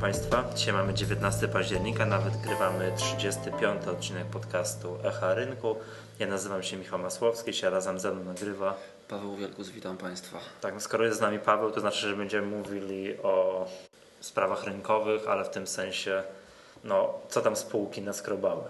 [0.00, 0.44] Państwa.
[0.54, 5.76] Dzisiaj mamy 19 października, nawet grywamy 35 odcinek podcastu Echa Rynku.
[6.18, 8.76] Ja nazywam się Michał Masłowski, dzisiaj razem ze mną nagrywa.
[9.08, 10.38] Paweł Wielkus, witam Państwa.
[10.60, 13.66] Tak, no skoro jest z nami Paweł, to znaczy, że będziemy mówili o
[14.20, 16.22] sprawach rynkowych, ale w tym sensie,
[16.84, 18.64] no, co tam spółki naskrobały.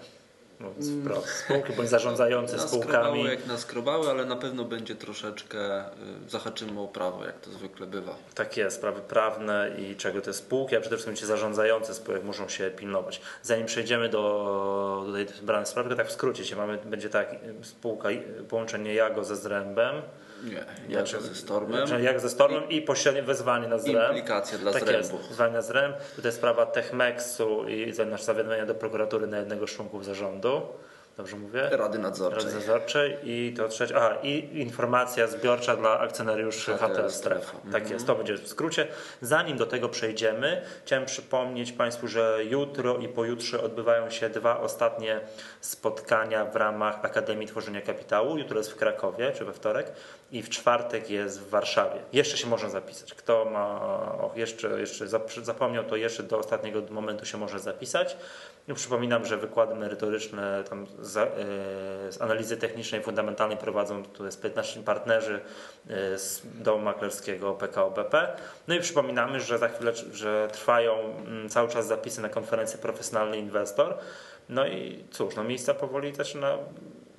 [0.61, 2.95] Mówiąc wprost, spółki bądź zarządzające spółkami.
[2.95, 7.87] Naskrobały jak naskrobały, ale na pewno będzie troszeczkę, y, zahaczymy o prawo, jak to zwykle
[7.87, 8.15] bywa.
[8.35, 12.71] Takie sprawy prawne i czego te spółki, a przede wszystkim ci zarządzający spółek muszą się
[12.71, 13.21] pilnować.
[13.43, 17.37] Zanim przejdziemy do, do tej wybranej sprawy, to tak w skrócie, dzisiaj mamy, będzie tak
[17.63, 18.09] spółka,
[18.49, 20.03] połączenie Jago ze Zrębem,
[20.45, 21.87] Nie, jak Znaczy, ze Stormem.
[21.87, 24.07] Znaczy, jak ze Stormem i pośrednie wezwanie na Zrem.
[24.07, 25.17] Implikacje dla tak Zrębu.
[25.17, 25.93] jest, wezwanie na Zrem.
[26.17, 30.63] Tutaj sprawa Techmexu i nasze zawiadomienia do prokuratury na jednego z członków zarządu.
[31.17, 31.69] Dobrze mówię?
[31.71, 32.45] Rady Nadzorczej.
[32.45, 37.11] Rady Nadzorczej i to trzecie, a i informacja zbiorcza dla akcjonariuszy HTL.
[37.11, 37.53] Strefa.
[37.53, 37.93] Tak Mhm.
[37.93, 38.87] jest, to będzie w skrócie.
[39.21, 45.21] Zanim do tego przejdziemy, chciałem przypomnieć Państwu, że jutro i pojutrze odbywają się dwa ostatnie
[45.61, 48.37] spotkania w ramach Akademii Tworzenia Kapitału.
[48.39, 49.93] Jutro jest w Krakowie, czy we wtorek
[50.33, 52.01] i w czwartek jest w Warszawie.
[52.13, 53.15] Jeszcze się można zapisać.
[53.15, 53.81] Kto ma
[54.13, 58.17] o, jeszcze, jeszcze zap- zapomniał, to jeszcze do ostatniego momentu się może zapisać.
[58.69, 64.43] No, przypominam, że wykłady merytoryczne tam z, e, z analizy technicznej, fundamentalnej prowadzą tu jest
[64.43, 65.41] 15 partnerzy
[65.89, 68.37] e, z domu maklerskiego PKO BP.
[68.69, 73.39] No i przypominamy, że za chwilę, że trwają mm, cały czas zapisy na konferencję Profesjonalny
[73.39, 73.99] Inwestor.
[74.49, 76.59] No i cóż, no miejsca powoli zaczyna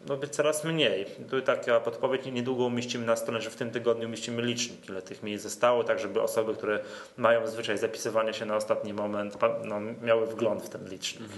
[0.07, 1.05] no być coraz mniej.
[1.29, 5.23] Tu taka podpowiedź, niedługo umieścimy na stronie, że w tym tygodniu umieścimy licznik, ile tych
[5.23, 6.79] miejsc zostało, tak żeby osoby, które
[7.17, 11.29] mają zwyczaj zapisywania się na ostatni moment, no, miały wgląd w ten licznik.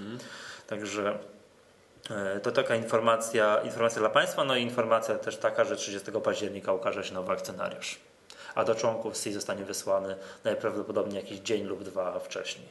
[0.67, 1.17] Także
[2.09, 6.73] e, to taka informacja, informacja dla Państwa, no i informacja też taka, że 30 października
[6.73, 7.97] ukaże się nowy akcjonariusz.
[8.55, 12.67] A do członków SI zostanie wysłany najprawdopodobniej jakiś dzień lub dwa wcześniej.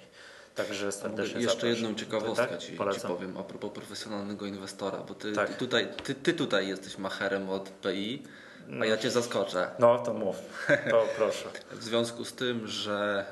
[0.55, 1.71] Także serdecznie Jeszcze zapraszam.
[1.71, 2.59] jedną ciekawostkę Tak?
[2.59, 5.49] ci, ci powiem a propos profesjonalnego inwestora, bo ty, Tak.
[5.49, 8.23] ty, tutaj, ty, ty tutaj jesteś macherem od PI,
[8.81, 9.71] a ja cię zaskoczę.
[9.79, 10.37] No to mów,
[10.91, 11.49] to proszę.
[11.81, 13.25] W związku z tym, że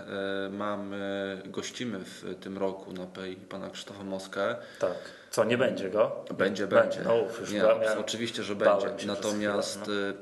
[0.47, 4.95] y, mamy, gościmy w tym roku na PI pana Krzysztofa Moskę, Tak.
[5.31, 6.25] Co, nie będzie go?
[6.39, 7.01] Będzie, będzie.
[7.05, 9.07] No, uf, już Nie, miałem- oczywiście, że będzie.
[9.07, 10.13] Natomiast y, e,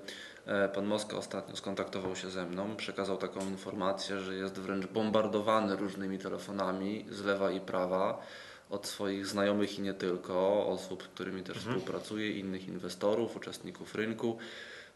[0.75, 6.19] pan Moska ostatnio skontaktował się ze mną, przekazał taką informację, że jest wręcz bombardowany różnymi
[6.19, 8.23] telefonami z lewa i prawa
[8.71, 11.77] od swoich znajomych i nie tylko, osób, z którymi też Mhm.
[11.77, 14.39] współpracuje, innych inwestorów, uczestników rynku.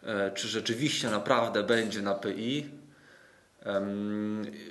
[0.03, 2.71] E, Czy rzeczywiście naprawdę będzie na PI?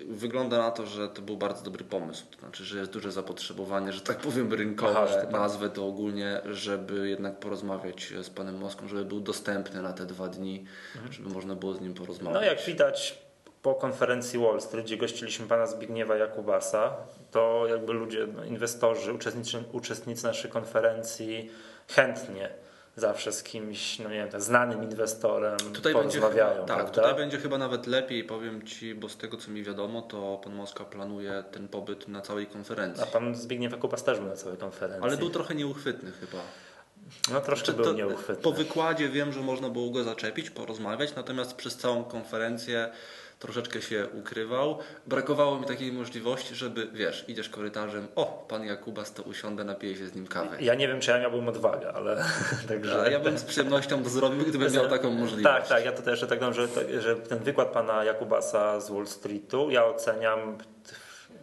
[0.07, 2.25] Wygląda na to, że to był bardzo dobry pomysł.
[2.31, 5.31] To znaczy, że jest duże zapotrzebowanie, że tak powiem, rynkowe, Aha, tak.
[5.31, 10.27] nazwę to ogólnie, żeby jednak porozmawiać z panem Moską, żeby był dostępny na te dwa
[10.27, 10.65] dni,
[11.11, 12.41] żeby można było z nim porozmawiać.
[12.41, 13.19] No jak widać
[13.61, 16.93] po konferencji Wall Street, gdzie gościliśmy pana Zbigniewa Jakubasa,
[17.31, 21.51] to jakby ludzie, no, inwestorzy, uczestnicy, uczestnicy naszej konferencji
[21.87, 22.49] chętnie
[22.95, 27.01] zawsze z kimś, no nie wiem, tak znanym inwestorem Tutaj będzie, porozmawiają, chyba, tak, prawda?
[27.01, 30.53] tutaj będzie chyba nawet lepiej, powiem Ci, bo z tego co mi wiadomo, to pan
[30.53, 33.03] Moska planuje ten pobyt na całej konferencji.
[33.03, 35.03] A pan Zbigniew Jakubas też był na całej konferencji.
[35.03, 36.43] Ale był trochę nieuchwytny chyba.
[37.31, 38.43] No troszkę Znaczy, był nieuchwytny.
[38.43, 42.91] Po wykładzie wiem, że można było go zaczepić, porozmawiać, natomiast przez całą konferencję
[43.41, 44.79] troszeczkę się ukrywał.
[45.07, 50.07] Brakowało mi takiej możliwości, żeby, wiesz, idziesz korytarzem, o, pan Jakubas, to usiądę, napiję się
[50.07, 50.57] z nim kawy.
[50.59, 52.25] Ja nie wiem, czy ja miałbym odwagę, ale
[52.67, 53.07] także...
[53.11, 55.43] Ja bym z przyjemnością to zrobił, gdybym miał taką możliwość.
[55.43, 56.67] Tak, tak, ja to też tak że,
[57.01, 60.57] że ten wykład pana Jakubasa z Wall Streetu ja oceniam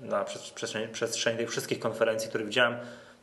[0.00, 2.76] na przes- przestrzeni, przestrzeni tych wszystkich konferencji, które widziałem,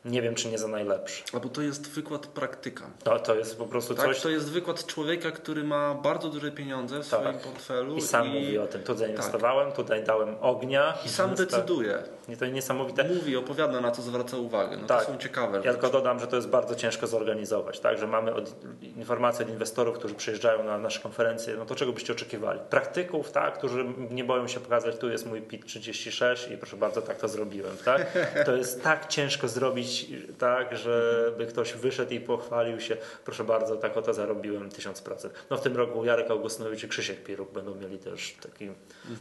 [0.06, 1.24] nie wiem, czy nie za najlepszy.
[1.34, 2.86] A bo to jest wykład praktyka.
[3.06, 4.22] No, to jest po prostu Tak, coś...
[4.22, 7.20] to jest wykład człowieka, który ma bardzo duże pieniądze w Tak.
[7.22, 10.98] swoim portfelu I sam mówi o tym, tu zainwestowałem, tutaj dałem ognia.
[11.06, 12.04] i sam tak, decyduje.
[12.28, 13.04] nie, to niesamowite.
[13.04, 14.78] Mówi, opowiada, na co zwraca uwagę.
[14.78, 15.06] No Tak.
[15.06, 17.98] to są ciekawe Ja tylko dodam, że to jest bardzo ciężko zorganizować, tak?
[17.98, 18.56] że mamy od,
[18.98, 22.60] informacje od inwestorów, którzy przyjeżdżają na nasze konferencje, no to czego byście oczekiwali?
[22.70, 23.58] Praktyków, tak?
[23.58, 27.28] którzy nie boją się pokazać, tu jest mój PIT 36 i proszę bardzo, tak to
[27.28, 27.78] zrobiłem.
[27.86, 28.12] Tak?
[28.46, 29.95] To jest tak ciężko zrobić,
[30.38, 35.30] tak, żeby ktoś wyszedł i pochwalił się, proszę bardzo, tak oto zarobiłem 1000%.
[35.50, 38.66] No w tym roku Jarek Augustynowicz i Krzysiek Piruk będą mieli też taki,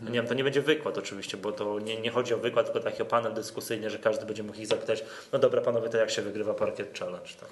[0.02, 2.66] no nie wiem, to nie będzie wykład oczywiście, bo to nie, nie chodzi o wykład,
[2.66, 5.96] tylko taki o panel dyskusyjny, że każdy będzie mógł ich zapytać, no dobra panowie, to
[5.98, 7.50] jak się wygrywa Parkiet Challenge, tak.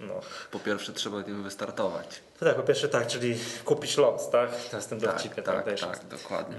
[0.00, 0.20] No.
[0.50, 2.20] Po pierwsze trzeba tym wystartować.
[2.38, 4.50] To tak, po pierwsze tak, czyli kupić los, tak?
[4.70, 6.06] To jest ten Tak, dowcipie, tak, też tak, jest.
[6.22, 6.56] dokładnie.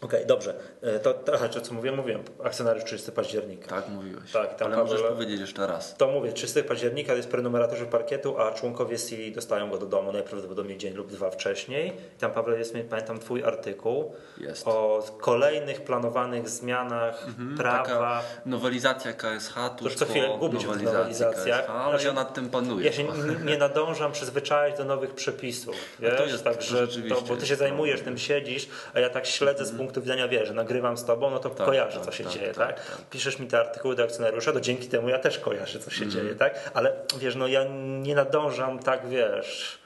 [0.00, 0.54] Okej, dobrze.
[0.82, 1.96] E, To, to, aha, co mówiłem?
[1.96, 2.22] Mówiłem.
[2.44, 3.68] Akcjonariusz 30 października.
[3.68, 4.32] Tak, mówiłeś.
[4.32, 5.96] Tak, tam Ale możesz Paweł- powiedzieć jeszcze raz.
[5.96, 10.78] To mówię, 30 października jest prenumeratorzy parkietu, a członkowie CI dostają go do domu najprawdopodobniej
[10.78, 11.92] dzień lub dwa wcześniej.
[12.18, 14.68] Tam, Paweł, jest, pamiętam, Twój artykuł Jest.
[14.68, 17.26] o kolejnych planowanych zmianach
[17.56, 17.82] prawa.
[17.84, 21.60] Taka nowelizacja KSH To już co chwilę gubię się w nowelizacjach.
[21.66, 22.86] KSH, ale Znaczy, ja nad tym panuję.
[22.86, 23.04] Ja się
[23.44, 25.74] nie nadążam przyzwyczaić do nowych przepisów.
[26.00, 26.16] Wiesz?
[26.18, 28.14] to jest- to Także rzeczywiście bo ty się zajmujesz problem.
[28.14, 31.38] tym, siedzisz, a ja tak śledzę z punktu widzenia, wiesz, że nagrywam z tobą, no
[31.38, 33.06] to kojarzę, tak, co się tak, dzieje, tak, tak, tak.
[33.10, 36.10] Piszesz mi te artykuły do akcjonariusza, to dzięki temu ja też kojarzę, co się Mhm.
[36.10, 36.70] dzieje, tak?
[36.74, 37.64] Ale wiesz, no ja
[38.02, 39.78] nie nadążam tak, wiesz...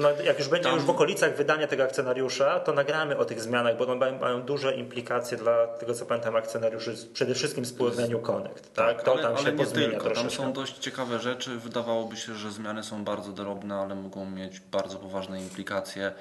[0.00, 3.40] No, jak już będzie Tam- już w okolicach wydania tego akcjonariusza, to nagramy o tych
[3.42, 7.64] zmianach, bo one mają- mają duże implikacje dla tego, co pamiętam, akcjonariuszy, przede wszystkim
[8.08, 8.74] New Connect.
[8.74, 9.02] Tak?
[9.02, 10.10] To ale, tam ale się nie tylko.
[10.10, 11.50] Tam są dość ciekawe rzeczy.
[11.50, 16.12] Wydawałoby się, że zmiany są bardzo drobne, ale mogą mieć bardzo poważne implikacje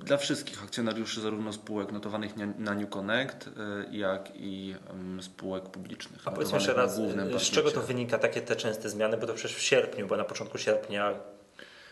[0.00, 3.50] dla wszystkich akcjonariuszy, zarówno spółek notowanych na New Connect, e,
[3.96, 6.20] jak i em, spółek publicznych.
[6.24, 6.96] A powiedz mi notowanych jeszcze raz,
[7.38, 9.16] z czego to wynika takie te częste zmiany?
[9.16, 11.14] Bo to przecież w sierpniu, bo na początku sierpnia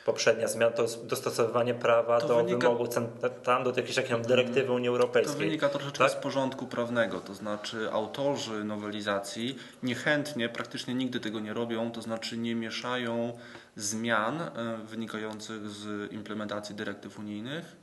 [0.06, 3.06] poprzednia zmiana to jest dostosowanie prawa To do wynika- wymogów cen-
[3.42, 5.38] tam, do jakiejś takiej tam dyrektywy Unii To Europejskiej.
[5.38, 6.10] wynika troszeczkę tak?
[6.12, 12.38] z porządku prawnego, to znaczy autorzy nowelizacji niechętnie, praktycznie nigdy tego nie robią, to znaczy
[12.38, 13.32] nie mieszają
[13.76, 14.50] zmian e,
[14.84, 17.76] wynikających z implementacji dyrektyw unijnych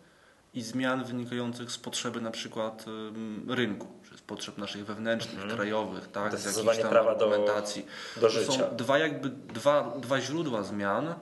[0.53, 6.07] i zmian wynikających z potrzeby na przykład em, rynku, czy z potrzeb naszych wewnętrznych, krajowych,
[6.11, 6.43] tak, z Mhm.
[6.43, 7.85] Dostosowanie tam prawa do- argumentacji.
[8.15, 8.51] do To życia.
[8.51, 11.15] są dwa jakby dwa, dwa źródła zmian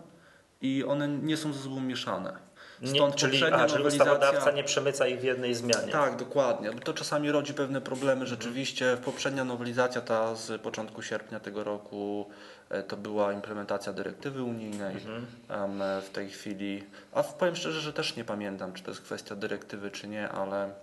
[0.62, 2.48] i one nie są ze sobą mieszane.
[2.81, 5.92] Nie, Stąd czyli, poprzednia a, czyli ustawodawca nie przemyca ich w jednej zmianie.
[5.92, 6.72] tak, dokładnie.
[6.74, 8.25] To czasami rodzi pewne problemy.
[8.28, 12.56] Rzeczywiście poprzednia nowelizacja, ta z początku sierpnia tego roku, e,
[12.88, 14.96] to była implementacja dyrektywy unijnej.
[15.50, 16.84] E, W tej chwili,
[17.14, 20.74] a powiem szczerze, że też nie pamiętam, czy to jest kwestia dyrektywy, czy nie, ale,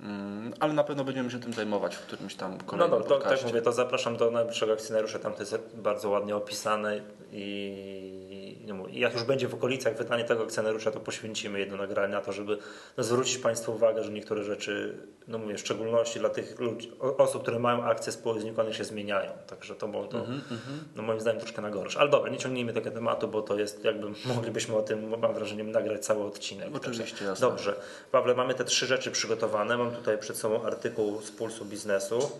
[0.00, 3.24] mm, ale na pewno będziemy się tym zajmować w którymś tam No kolejnym dobra, to,
[3.24, 7.00] tak mówię, to zapraszam do najbliższego akcjonariusza, tam to jest bardzo ładnie opisane
[7.32, 8.25] i
[8.66, 12.32] no jak już będzie w okolicach wydanie tego akcjonariusza, to poświęcimy jedno nagranie na to,
[12.32, 12.58] żeby
[12.96, 14.98] no, zwrócić Państwu uwagę, że niektóre rzeczy,
[15.28, 19.30] no mówię, w szczególności dla tych ludzi, osób, które mają akcje spółek znikłych się zmieniają,
[19.46, 22.00] także to, było to Mhm, no, moim zdaniem troszkę na gorsze.
[22.00, 25.64] Ale dobra, nie ciągnijmy tego tematu, bo to jest jakby, moglibyśmy o tym, mam wrażenie,
[25.64, 26.68] nagrać cały odcinek.
[26.74, 27.48] Oczywiście, Także, jasne.
[27.48, 27.74] Dobrze.
[28.12, 29.78] Pawle, mamy te trzy rzeczy przygotowane.
[29.78, 32.30] Mam tutaj przed sobą artykuł z Pulsu Biznesu,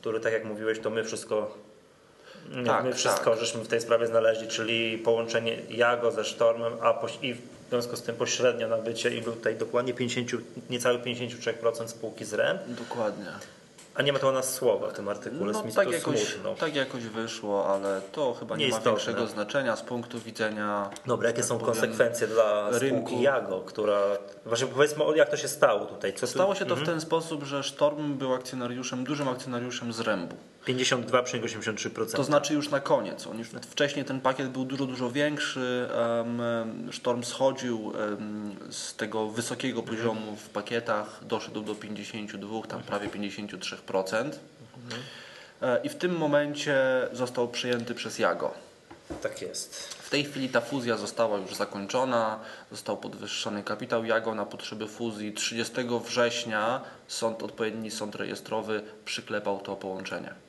[0.00, 1.54] który, tak jak mówiłeś, to my wszystko,
[2.66, 3.40] Tak, my wszystko tak.
[3.40, 7.38] żeśmy w tej sprawie znaleźli, czyli połączenie Jago ze Sztormem, a poś- i w
[7.70, 10.30] związku z tym pośrednio nabycie i był tutaj dokładnie 50,
[10.70, 13.26] niecałych 53% spółki z REM, Dokładnie.
[13.94, 16.54] a nie ma to u nas słowa w tym artykule, mi tak, jakoś, smutno.
[16.54, 18.90] tak jakoś wyszło, ale to chyba nie, ma Nieistotne.
[18.90, 22.96] większego znaczenia z punktu widzenia Dobra, jakie tak są powiem, konsekwencje dla rynku.
[23.06, 24.00] spółki Jago, która...
[24.46, 26.12] Właśnie powiedzmy, o, jak to się stało tutaj.
[26.14, 30.36] Co Stało się to w ten sposób, że Storm był akcjonariuszem, dużym akcjonariuszem z Rębu.
[30.68, 32.16] 52,83%.
[32.16, 33.26] To znaczy już na koniec.
[33.26, 35.88] On już wcześniej ten pakiet był dużo, dużo większy.
[36.20, 37.92] em, Storm schodził
[38.70, 44.30] z tego wysokiego poziomu w pakietach, doszedł do 52, tam prawie 53%.
[45.62, 48.54] E, I w tym momencie został przyjęty przez Jago.
[49.22, 49.94] Tak jest.
[49.94, 55.32] W tej chwili ta fuzja została już zakończona, został podwyższony kapitał Jago na potrzeby fuzji.
[55.32, 55.74] 30
[56.04, 60.47] września sąd, odpowiedni sąd rejestrowy przyklepał to połączenie.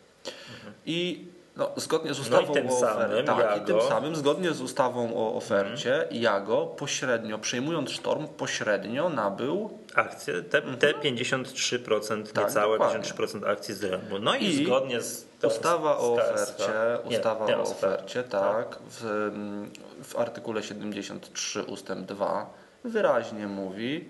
[0.86, 1.26] I
[1.58, 2.54] no, zgodnie z ustawą Mhm.
[2.68, 6.22] tym o samym ofercie, tak, i Jago- tym samym, zgodnie z ustawą o ofercie, Mhm.
[6.22, 13.00] Jago pośrednio, przejmując Sztorm, pośrednio nabył Akcje, te, te 53%, Tak, niecałe dokładnie.
[13.04, 14.20] 53% akcji z rynku.
[14.20, 16.64] No i, I zgodnie z Ustawa o ofercie,
[17.06, 19.72] nie, ustawa o ofercie, tak, w, mm,
[20.04, 24.10] w artykule 73 ustęp 2 wyraźnie mówi,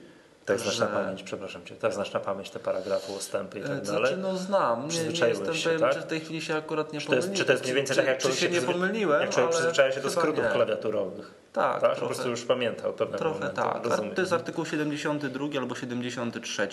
[0.53, 0.85] Tak znasz że...
[0.85, 3.99] na pamięć, przepraszam Cię, tak znasz na pamięć te paragrafy, ustępy i tak E, dalej.
[4.01, 5.93] Znaczy, no znam, nie, nie jestem się, pewien, tak?
[5.93, 7.37] czy w tej chwili się akurat nie Czy to jest, pomyliłem.
[7.37, 9.51] czy to jest mniej więcej tak jak czy, człowiek czy się nie pomyliłem, Jak człowiek
[9.51, 10.49] przyzwyczaja się do skrótów nie.
[10.51, 11.31] klawiaturowych.
[11.53, 11.89] Tak, tak?
[11.89, 12.13] Po trochę.
[12.13, 13.55] prostu już pamiętał pewne Trochę momenty.
[13.61, 13.85] tak.
[13.85, 14.15] Rozumiem.
[14.15, 16.67] To jest artykuł 72 albo 73,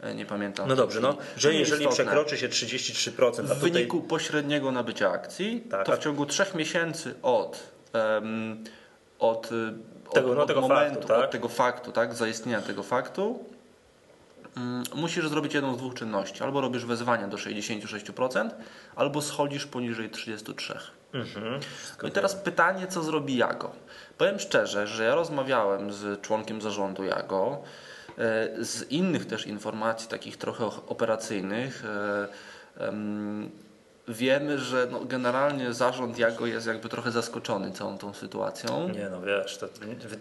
[0.00, 0.68] e, nie pamiętam.
[0.68, 2.04] No dobrze, no, że jeżeli nieistotne.
[2.04, 6.54] przekroczy się 33%, a W tutaj wyniku pośredniego nabycia akcji, Tak, to w ciągu trzech
[6.54, 7.58] miesięcy od,
[7.92, 8.64] em,
[9.18, 9.50] od,
[10.12, 11.24] Tego- od, no, od tego momentu, faktu, tak?
[11.24, 13.44] od tego faktu, tak, zaistnienia tego faktu,
[14.56, 16.42] mm, musisz zrobić jedną z dwóch czynności.
[16.42, 18.50] Albo robisz wezwanie do 66%,
[18.96, 20.90] albo schodzisz poniżej 33%.
[21.14, 21.60] Mhm.
[22.02, 23.72] No i teraz pytanie, co zrobi Jago?
[24.18, 27.62] Powiem szczerze, że ja rozmawiałem z członkiem zarządu Jago,
[28.18, 31.84] e, z innych też informacji, takich trochę operacyjnych.
[34.08, 38.88] Em, wiemy, że no, generalnie zarząd Jago jest jakby trochę zaskoczony całą tą sytuacją.
[38.88, 39.68] Nie no wiesz, to,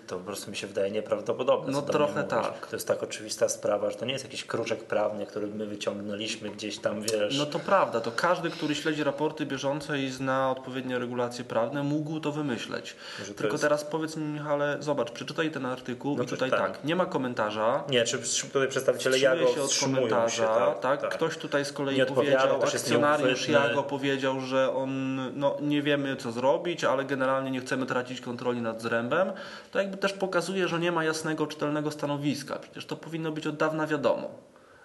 [0.07, 1.71] to po prostu mi się wydaje nieprawdopodobne.
[1.71, 2.67] No trochę tak.
[2.67, 6.49] To jest tak oczywista sprawa, że to nie jest jakiś kruczek prawny, który my wyciągnęliśmy
[6.49, 7.37] gdzieś tam, wiesz.
[7.37, 12.19] No to prawda, to każdy, który śledzi raporty bieżące i zna odpowiednie regulacje prawne, mógł
[12.19, 12.95] to wymyśleć.
[13.27, 16.83] To Tylko jest- teraz powiedz mi, Michale, zobacz, przeczytaj ten artykuł No i tutaj tak,
[16.83, 17.83] nie ma komentarza.
[17.89, 22.05] Nie, czy tutaj przedstawiciele Jago się od komentarza, się, tak, Ktoś tutaj z kolei Nie
[22.05, 23.72] powiedział, akcjonariusz nieuchwytny.
[23.75, 28.61] Jago powiedział, że on, no nie wiemy co zrobić, ale generalnie nie chcemy tracić kontroli
[28.61, 29.31] nad zrębem.
[29.71, 32.59] To jakby też pokazuje, że nie ma jasnego, czytelnego stanowiska.
[32.59, 34.29] Przecież to powinno być od dawna wiadomo.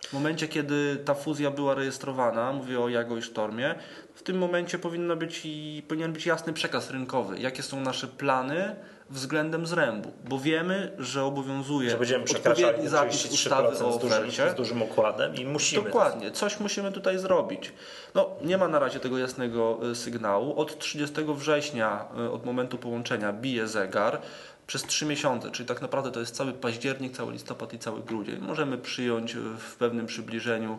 [0.09, 3.75] W momencie, kiedy ta fuzja była rejestrowana, mówię o Jago i Sztormie,
[4.15, 7.39] w tym momencie powinno być i, powinien być jasny przekaz rynkowy.
[7.39, 8.77] Jakie są nasze plany
[9.11, 10.13] względem zrębu?
[10.25, 14.51] Bo wiemy, że obowiązuje że będziemy odpowiedni zapis 33% ustawy o z dużym, ofercie.
[14.51, 15.85] z dużym okładem i musimy.
[15.85, 17.73] Dokładnie, coś musimy tutaj zrobić.
[18.15, 20.61] No, nie ma na razie tego jasnego y, sygnału.
[20.61, 24.21] Od 30 września, y, od momentu połączenia, bije zegar
[24.67, 28.39] przez 3 miesiące, czyli tak naprawdę to jest cały październik, cały listopad i cały grudzień.
[28.41, 30.79] Możemy przyjąć w pewnym przybliżeniu,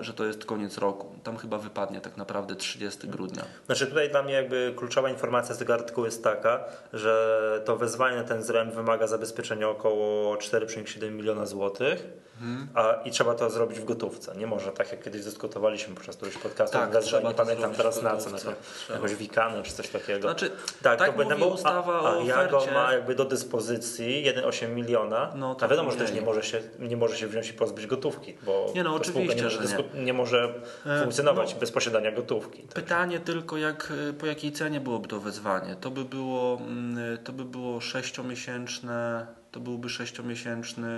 [0.00, 1.14] że to jest koniec roku.
[1.22, 3.44] Tam chyba wypadnie tak naprawdę 30 grudnia.
[3.66, 8.16] Znaczy tutaj dla mnie jakby kluczowa informacja z tego artykułu jest taka, że to wezwanie
[8.16, 12.06] na ten zręb wymaga zabezpieczenia około 4,7 miliona złotych
[12.40, 12.68] Mhm.
[12.74, 14.36] a, i trzeba to zrobić w gotówce.
[14.36, 18.16] Nie może tak jak kiedyś dyskutowaliśmy podczas któregoś podcastu, Tak, trzeba nie pamiętam teraz na
[18.16, 18.52] co, na to,
[18.92, 20.20] jakąś wikanę czy coś takiego.
[20.20, 20.50] Znaczy,
[20.82, 25.32] tak, tak to będę mógł- ustawa a, a Jago ma jakby do dyspozycji 1,8 miliona,
[25.34, 27.86] No, to a wiadomo, że też nie może, się, nie może się wziąć i pozbyć
[27.86, 29.59] gotówki, bo Nie no, oczywiście, że
[29.94, 30.12] nie.
[30.12, 30.54] może
[30.86, 31.60] E, funkcjonować no.
[31.60, 32.62] bez posiadania gotówki.
[32.74, 35.76] Pytanie tylko, jak, y, po jakiej cenie byłoby to wezwanie?
[35.76, 40.88] To by było, mm, to by było sześciomiesięczne, to byłby sześciomiesięczny.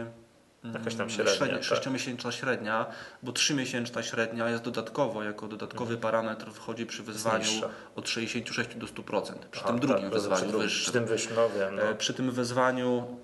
[0.64, 1.64] mm, Jakaś tam średnia, tak.
[1.64, 2.86] Sześciomiesięczna średnia,
[3.22, 7.54] bo trzymiesięczna średnia jest dodatkowo, jako dodatkowy parametr wchodzi przy wezwaniu Mhm.
[7.54, 7.68] niższa.
[7.96, 9.34] od 66 do 100%.
[9.50, 10.82] Przy A, tym drugim tak, wezwaniu przy, wyższym.
[10.82, 11.76] Przy tym no wiem.
[11.76, 11.82] No.
[11.82, 13.16] E, Przy tym wezwaniu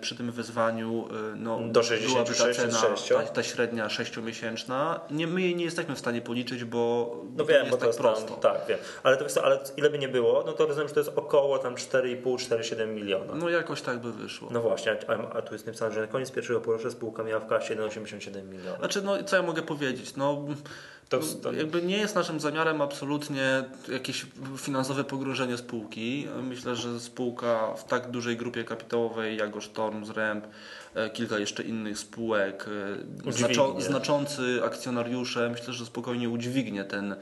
[0.00, 3.08] przy tym wezwaniu e, no, Do 60, byłaby ta cena, 66.
[3.08, 5.00] ta, ta średnia sześciomiesięczna.
[5.10, 7.76] Nie, my jej nie jesteśmy w stanie policzyć, bo, bo No to wiem, nie bo
[7.76, 8.34] jest to tak jest prosto.
[8.34, 8.78] Tam, tak, wiem.
[9.02, 11.74] Ale to ale ile by nie było, no to rozumiem, że to jest około tam
[11.74, 13.34] 4,5-4,7 miliona.
[13.34, 14.48] No jakoś tak by wyszło.
[14.52, 17.46] No właśnie, a, a tu jest napisane, że na koniec pierwszego półrocza spółka miała w
[17.46, 18.78] kasie 1,87 miliona.
[18.78, 20.16] Znaczy, no co ja mogę powiedzieć?
[20.16, 20.44] No,
[21.08, 26.26] To, to, jakby nie jest naszym zamiarem absolutnie jakieś finansowe pogrążenie spółki.
[26.42, 30.44] Myślę, że spółka w tak dużej grupie kapitałowej jak Sztorm, Zręb,
[30.94, 32.66] e, kilka jeszcze innych spółek,
[33.78, 37.16] e, znaczący akcjonariusze, myślę, że spokojnie udźwignie ten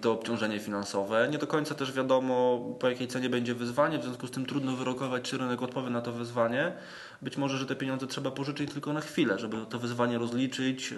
[0.00, 1.28] to obciążenie finansowe.
[1.30, 4.76] Nie do końca też wiadomo, po jakiej cenie będzie wyzwanie, w związku z tym trudno
[4.76, 6.72] wyrokować, czy rynek odpowie na to wyzwanie.
[7.22, 10.94] Być może, że te pieniądze trzeba pożyczyć tylko na chwilę, żeby to wyzwanie rozliczyć,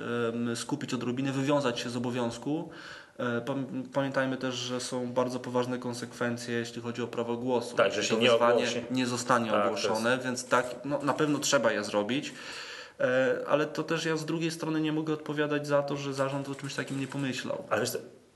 [0.55, 2.71] skupić odrobinę, wywiązać się z obowiązku.
[3.19, 7.77] E, pam- Pamiętajmy też, że są bardzo poważne konsekwencje, jeśli chodzi o prawo głosu.
[7.77, 8.85] Tak, że się to nie wyzwanie ogłosi.
[8.91, 12.33] nie zostanie Tak, ogłoszone, więc tak, no, na pewno trzeba je zrobić.
[13.01, 16.49] E, Ale to też ja z drugiej strony nie mogę odpowiadać za to, że zarząd
[16.49, 17.65] o czymś takim nie pomyślał.
[17.71, 17.91] ale wiesz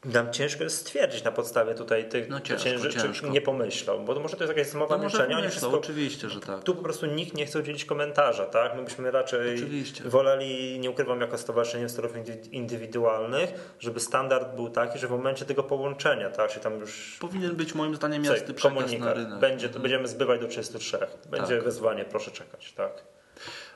[0.05, 4.21] nam ciężko jest stwierdzić na podstawie tutaj tych No ciężko, czy nie pomyślał, bo to
[4.21, 6.62] może to jest jakaś zmowa No milczenia, oni wszystko oczywiście, że tak.
[6.64, 8.76] Tu po prostu nikt nie chce udzielić komentarza, tak?
[8.76, 10.05] My byśmy raczej Oczywiście.
[10.05, 15.45] woleli, nie ukrywam, jako Stowarzyszenie Storów Indy- Indywidualnych, żeby standard był taki, że w momencie
[15.45, 19.38] tego połączenia, tak, się tam już Powinien być moim zdaniem jasny przekaz na komunikat, rynek.
[19.38, 20.99] będzie, to będziemy zbywać do 33,
[21.31, 21.64] będzie Tak.
[21.64, 22.93] wezwanie, proszę czekać, tak?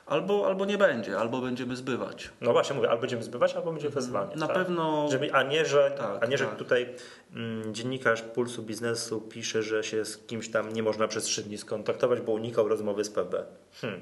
[0.05, 2.29] Albo, albo nie będzie, albo będziemy zbywać.
[2.41, 4.35] No właśnie mówię, albo będziemy zbywać, albo będzie wezwanie.
[4.35, 4.55] Na tak?
[4.55, 6.55] pewno Żeby, a nie, że, Tak, a nie, że tak.
[6.57, 6.95] tutaj
[7.35, 11.57] mm, dziennikarz Pulsu Biznesu pisze, że się z kimś tam nie można przez trzy dni
[11.57, 13.45] skontaktować, bo unikał rozmowy z PB.
[13.81, 14.01] Hmm.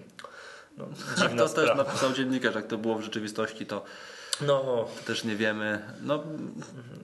[0.77, 0.85] No,
[1.37, 1.83] to też sprawa.
[1.83, 3.83] napisał dziennikarz, jak to było w rzeczywistości, to
[4.47, 5.79] No, też nie wiemy.
[6.01, 6.23] No,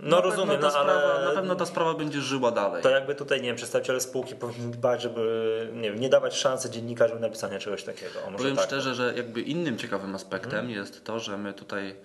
[0.01, 2.84] no na rozumiem, no, ta ale sprawa, na pewno ta sprawa będzie żyła dalej.
[2.84, 6.70] to jakby tutaj, nie wiem, przedstawiciele spółki powinni dbać, żeby nie, wiem, nie dawać szansy
[6.70, 8.20] dziennikarzom na napisanie czegoś takiego.
[8.27, 8.65] O, Powiem tak.
[8.65, 11.96] szczerze, że jakby innym ciekawym aspektem jest to, że my tutaj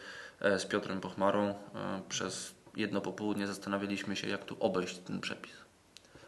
[0.40, 1.54] e, z Piotrem Pochmarą e,
[2.08, 5.52] przez jedno popołudnie zastanawialiśmy się, jak tu obejść ten przepis.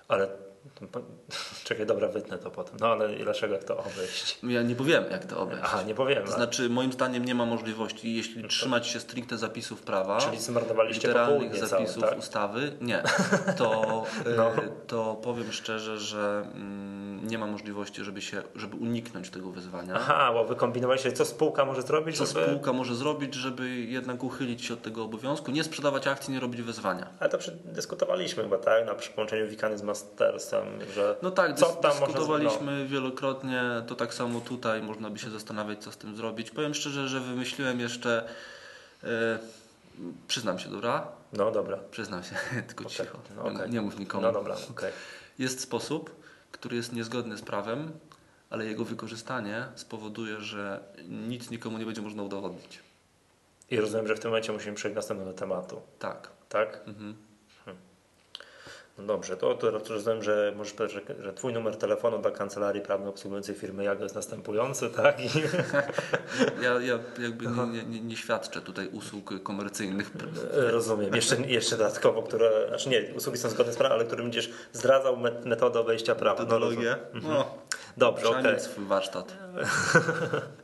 [0.09, 0.29] Ale,
[1.65, 2.77] czekaj, dobra, wytnę to potem.
[2.81, 4.39] No ale dlaczego jak to obejść?
[4.43, 5.63] Ja nie powiem, jak to obejść.
[5.65, 6.25] Aha, nie powiem.
[6.25, 11.09] To znaczy, moim zdaniem nie ma możliwości, jeśli trzymać się stricte zapisów prawa, Czyli zmarnowaliście
[11.09, 12.19] literalnych zapisów całe, tak?
[12.19, 13.03] ustawy, nie,
[13.59, 14.51] to, e, No.
[14.87, 19.95] to powiem szczerze, że mm, nie ma możliwości, żeby, się, żeby uniknąć tego wyzwania.
[19.97, 22.43] Aha, bo wy kombinowaliście, co spółka może zrobić, Co żeby...
[22.47, 26.63] spółka może zrobić, żeby jednak uchylić się od tego obowiązku, nie sprzedawać akcji, nie robić
[26.63, 27.07] wyzwania.
[27.21, 28.87] Ale to przy- dyskutowaliśmy chyba, tak?
[28.87, 29.83] Na połączeniu Wikany z
[30.95, 35.79] Że No tak, co tam dyskutowaliśmy wielokrotnie, to tak samo tutaj można by się zastanawiać,
[35.83, 36.51] co z tym zrobić.
[36.51, 38.29] Powiem szczerze, że wymyśliłem jeszcze,
[39.05, 39.39] e,
[40.29, 41.09] przyznam się, dobra?
[41.33, 41.79] No dobra.
[41.91, 42.35] Przyznam się,
[42.69, 43.19] tylko Okej, cicho.
[43.37, 43.71] no okej.
[43.71, 44.23] Nie mów nikomu.
[44.23, 44.93] No dobra, okej.
[45.39, 47.93] Jest sposób, który jest niezgodny z prawem,
[48.51, 52.81] ale jego wykorzystanie spowoduje, że nic nikomu nie będzie można udowodnić.
[53.71, 55.81] I rozumiem, że w tym momencie musimy przejść do następnego tematu.
[55.99, 56.29] Tak.
[56.49, 56.81] Tak?
[56.87, 57.15] Mhm.
[58.99, 62.83] No dobrze, to, to rozumiem, że możesz powiedzieć, że, że Twój numer telefonu dla kancelarii
[62.83, 65.21] prawnej obsługującej firmy Jago jest następujący, tak?
[65.21, 65.29] I,
[66.63, 70.11] Ja, ja jakby nie, nie, nie, nie świadczę tutaj usług komercyjnych.
[70.53, 71.15] rozumiem.
[71.15, 75.17] Jeszcze, jeszcze dodatkowo, które, znaczy nie, usługi są zgodne z prawem, ale którym będziesz zdradzał
[75.17, 76.39] met- metodę obejścia prawa.
[76.39, 76.97] No, Metodologię.
[77.23, 77.45] No,
[77.97, 78.45] Dobrze, okej.
[78.45, 79.35] mieć swój warsztat.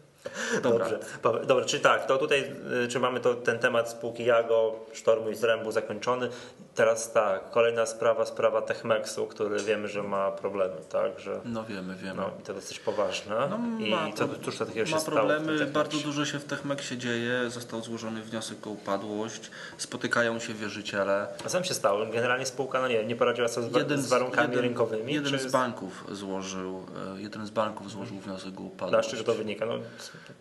[0.63, 0.87] Dobra.
[1.23, 1.47] Dobrze.
[1.47, 2.53] Dobra, czy tak, to tutaj,
[2.85, 6.29] y, czy mamy to, ten temat spółki Jago, Sztormu i Zrębu zakończony.
[6.75, 11.95] Teraz tak, kolejna sprawa, sprawa Techmexu, który wiemy, że ma problemy, tak, że No wiemy,
[11.95, 12.15] wiemy.
[12.17, 13.49] no, i to dosyć poważne.
[13.51, 15.17] No, I ma co, cóż to takiego się Ma stało?
[15.19, 15.75] tym problemy, Techmexie?
[15.75, 17.51] bardzo dużo się w Techmeksie dzieje.
[17.51, 19.51] Został złożony wniosek o upadłość.
[19.79, 21.27] Spotykają się wierzyciele.
[21.47, 22.07] A tam się stało?
[22.07, 25.15] Generalnie spółka, no nie nie poradziła sobie z, wa- z warunkami jeden, rynkowymi?
[25.15, 26.87] Jeden z banków złożył,
[27.17, 29.11] e, jeden z banków złożył wniosek o upadłość.
[29.11, 29.67] czego to wynika?
[29.67, 29.75] No,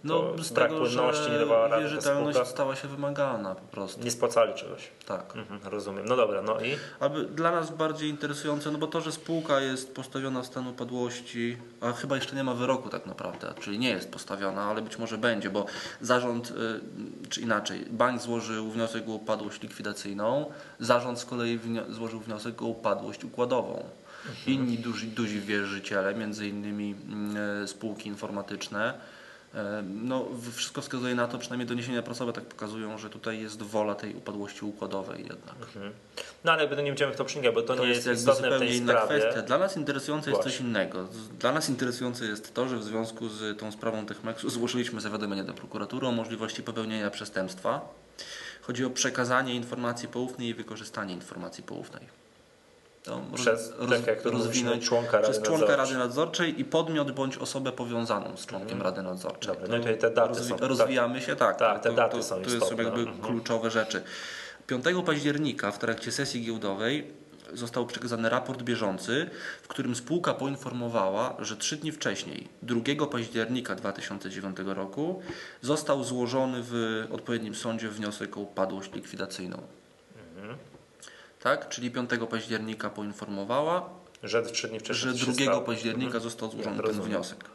[0.03, 2.51] No to z brak tego, płynności, nie dawała że rady ta wierzytelność spółka.
[2.51, 4.03] stała się wymagalna po prostu.
[4.03, 4.87] Nie spłacali czegoś.
[5.05, 5.35] Tak.
[5.35, 6.05] Mhm, rozumiem.
[6.05, 6.75] No dobra, no i?
[6.99, 11.57] Aby dla nas bardziej interesujące, no bo to, że spółka jest postawiona w stan upadłości,
[11.81, 15.17] a chyba jeszcze nie ma wyroku tak naprawdę, czyli nie jest postawiona, ale być może
[15.17, 15.65] będzie, bo
[16.01, 22.19] zarząd, y, czy inaczej, bank złożył wniosek o upadłość likwidacyjną, zarząd z kolei wnio- złożył
[22.19, 23.83] wniosek o upadłość układową.
[24.47, 28.93] Inni duzi, duzi wierzyciele, między innymi mm, spółki informatyczne,
[30.03, 33.95] no, w- wszystko wskazuje na to, przynajmniej doniesienia prasowe tak pokazują, że tutaj jest wola
[33.95, 35.55] tej upadłości układowej jednak.
[35.61, 35.93] Mhm.
[36.43, 38.19] No ale jakby to nie będziemy w to przynikać, bo to, To nie jest jest
[38.21, 39.19] istotne w zupełnie tej inna sprawie.
[39.21, 39.41] kwestia.
[39.41, 40.67] Dla nas interesujące jest coś Właśnie.
[40.67, 41.07] innego.
[41.39, 45.53] Dla nas interesujące jest to, że w związku z tą sprawą Techmexu złożyliśmy zawiadomienie do
[45.53, 47.81] prokuratury o możliwości popełnienia przestępstwa.
[48.61, 52.03] Chodzi o przekazanie informacji poufnej i wykorzystanie informacji poufnej.
[53.03, 55.77] To Przez, tak jak to rozwinąć członka Rady przez członka Nadzorczej.
[55.95, 58.81] Rady Nadzorczej i podmiot bądź osobę powiązaną z członkiem Mhm.
[58.95, 59.53] Rady Nadzorczej.
[59.53, 60.67] Dobra, no i tutaj te daty są, tak?
[60.69, 61.57] Rozwijamy się, tak.
[61.59, 62.83] Tak, te to, daty to, są to, są istotne.
[62.83, 63.21] jakby Mhm.
[63.21, 64.01] kluczowe rzeczy.
[64.67, 67.07] 5 października w trakcie sesji giełdowej
[67.53, 69.29] został przekazany raport bieżący,
[69.61, 75.21] w którym spółka poinformowała, że trzy dni wcześniej, 2 października 2009 roku,
[75.61, 79.61] został złożony w odpowiednim sądzie wniosek o upadłość likwidacyjną.
[81.43, 83.89] Tak, czyli 5 października poinformowała,
[84.23, 85.61] Że że to się 2 stało.
[85.61, 86.23] października Mhm.
[86.23, 87.09] został złożony Ja ten rozumiem.
[87.09, 87.45] wniosek.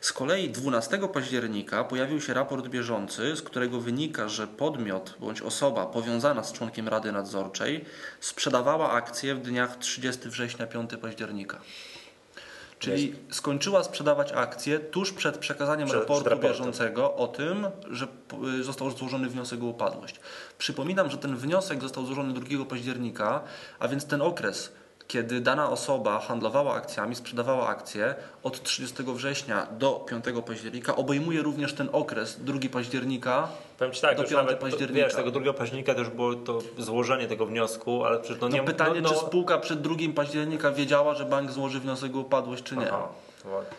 [0.00, 5.86] Z kolei 12 października pojawił się raport bieżący, z którego wynika, że podmiot bądź osoba
[5.86, 7.84] powiązana z członkiem Rady Nadzorczej
[8.20, 11.60] sprzedawała akcje w dniach 30 września 5 października.
[12.94, 16.50] Czyli skończyła sprzedawać akcje tuż przed przekazaniem Przed- raportu przed raportem.
[16.52, 18.06] bieżącego o tym, że
[18.60, 20.20] y, został złożony wniosek o upadłość.
[20.58, 23.40] Przypominam, że ten wniosek został złożony 2 października,
[23.78, 24.72] a więc ten okres,
[25.08, 31.72] kiedy dana osoba handlowała akcjami, sprzedawała akcje od 30 września do 5 października, obejmuje również
[31.74, 35.04] ten okres 2 października Powiem Ci tak, do już 5 nawet, października.
[35.06, 38.62] wiesz, tego 2 października już było to złożenie tego wniosku, ale przecież no No nie...
[38.62, 42.62] pytanie, no, no, czy spółka przed 2 października wiedziała, że bank złoży wniosek o upadłość,
[42.62, 42.88] czy nie?
[42.92, 43.08] Aha,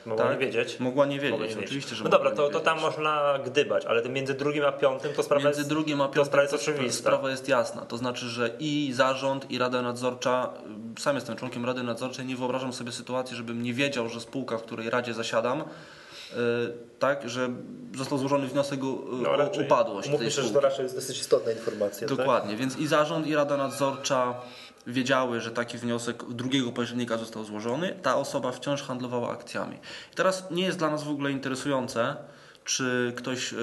[0.05, 0.39] mogła Tak?
[0.39, 0.79] nie wiedzieć.
[0.79, 2.85] Mogła nie wiedzieć, Mogła nie oczywiście, że No dobra, to, to tam wiedzieć.
[2.97, 6.41] można gdybać, ale między drugim a piątym to sprawa Między jest, drugim a piątym sprawa
[6.41, 6.99] jest to oczywista.
[6.99, 7.81] sprawa jest jasna.
[7.81, 10.49] To znaczy, że i zarząd, i Rada Nadzorcza,
[10.97, 14.57] y, sam jestem członkiem Rady Nadzorczej, nie wyobrażam sobie sytuacji, żebym nie wiedział, że spółka,
[14.57, 15.65] w której Radzie zasiadam, y,
[16.99, 17.49] tak, że
[17.95, 20.95] został złożony wniosek o, No, o raczej, upadłość Umówmy tej się, że to raczej jest
[20.95, 22.07] dosyć istotna informacja.
[22.07, 22.17] tak?
[22.17, 24.33] Dokładnie, więc i zarząd, i Rada Nadzorcza
[24.87, 27.99] wiedziały, że taki wniosek 2 października został złożony.
[28.01, 29.75] Ta osoba wciąż handlowała akcjami.
[30.13, 32.15] I teraz nie jest dla nas w ogóle interesujące,
[32.63, 33.53] czy ktoś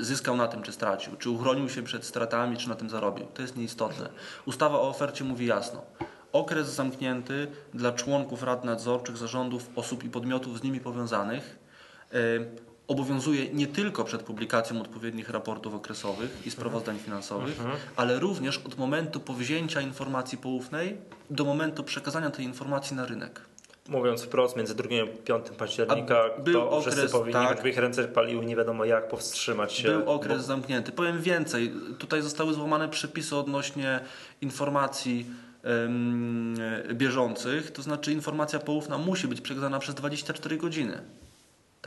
[0.00, 3.26] zyskał na tym, czy stracił, czy uchronił się przed stratami, czy na tym zarobił.
[3.34, 4.08] To jest nieistotne.
[4.46, 5.82] Ustawa o ofercie mówi jasno.
[6.32, 11.58] Okres zamknięty dla członków rad nadzorczych, zarządów, osób i podmiotów z nimi powiązanych
[12.88, 17.60] obowiązuje nie tylko przed publikacją odpowiednich raportów okresowych i sprawozdań finansowych,
[17.96, 20.96] ale również od momentu powzięcia informacji poufnej
[21.30, 23.40] do momentu przekazania tej informacji na rynek.
[23.88, 27.64] Mówiąc wprost, między 2 a 5 października A był to okres, wszyscy powinni, tak.
[27.64, 29.88] ich ręce paliły nie wiadomo jak powstrzymać się.
[29.88, 30.92] Był okres bo- zamknięty.
[30.92, 34.00] Powiem więcej, tutaj zostały złamane przepisy odnośnie
[34.40, 35.26] informacji
[36.94, 41.02] bieżących, to znaczy informacja poufna musi być przekazana przez 24 godziny.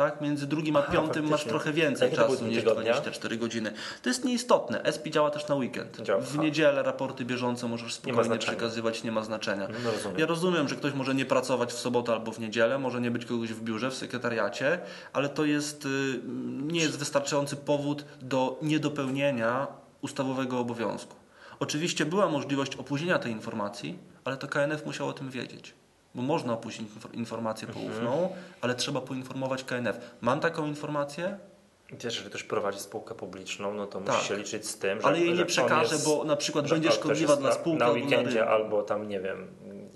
[0.01, 0.21] Tak?
[0.21, 2.91] Między drugim a piątym masz trochę więcej Jakie czasu niż tygodnia?
[2.91, 3.73] 24 godziny.
[4.01, 4.83] To jest nieistotne.
[4.83, 6.01] ESPI działa też na weekend.
[6.01, 6.21] Działa.
[6.21, 8.51] W niedzielę raporty bieżące możesz spokojnie znaczenia.
[8.51, 9.67] przekazywać, nie ma znaczenia.
[9.83, 10.19] No, rozumiem.
[10.19, 13.25] Ja rozumiem, że ktoś może nie pracować w sobotę albo w niedzielę, może nie być
[13.25, 14.79] kogoś w biurze, w sekretariacie,
[15.13, 16.19] ale to jest, y,
[16.61, 19.67] nie jest wystarczający powód do niedopełnienia
[20.01, 21.15] ustawowego obowiązku.
[21.59, 25.73] Oczywiście była możliwość opóźnienia tej informacji, ale to KNF musiał o tym wiedzieć.
[26.15, 27.85] Bo można infor- informację Mhm.
[27.87, 28.29] poufną,
[28.61, 29.99] ale trzeba poinformować KNF.
[30.21, 31.37] Mam taką informację,
[31.93, 34.15] Wiesz, jeżeli ktoś prowadzi spółkę publiczną, no to Tak.
[34.15, 36.69] musi się liczyć z tym, że ale jej nie on przekaże, jest, bo na przykład
[36.69, 39.47] będzie szkodliwa dla spółki na albo na weekendzie albo tam, nie wiem,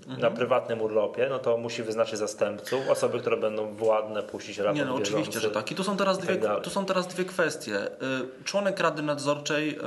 [0.06, 0.34] na Mhm.
[0.34, 4.94] prywatnym urlopie, no to musi wyznaczyć zastępców, osoby, które będą władne puścić raport Nie no,
[4.94, 5.72] oczywiście, że tak.
[5.72, 7.86] I tu są teraz dwie, tak tu są teraz dwie kwestie.
[7.86, 9.82] Y, Członek Rady Nadzorczej, y,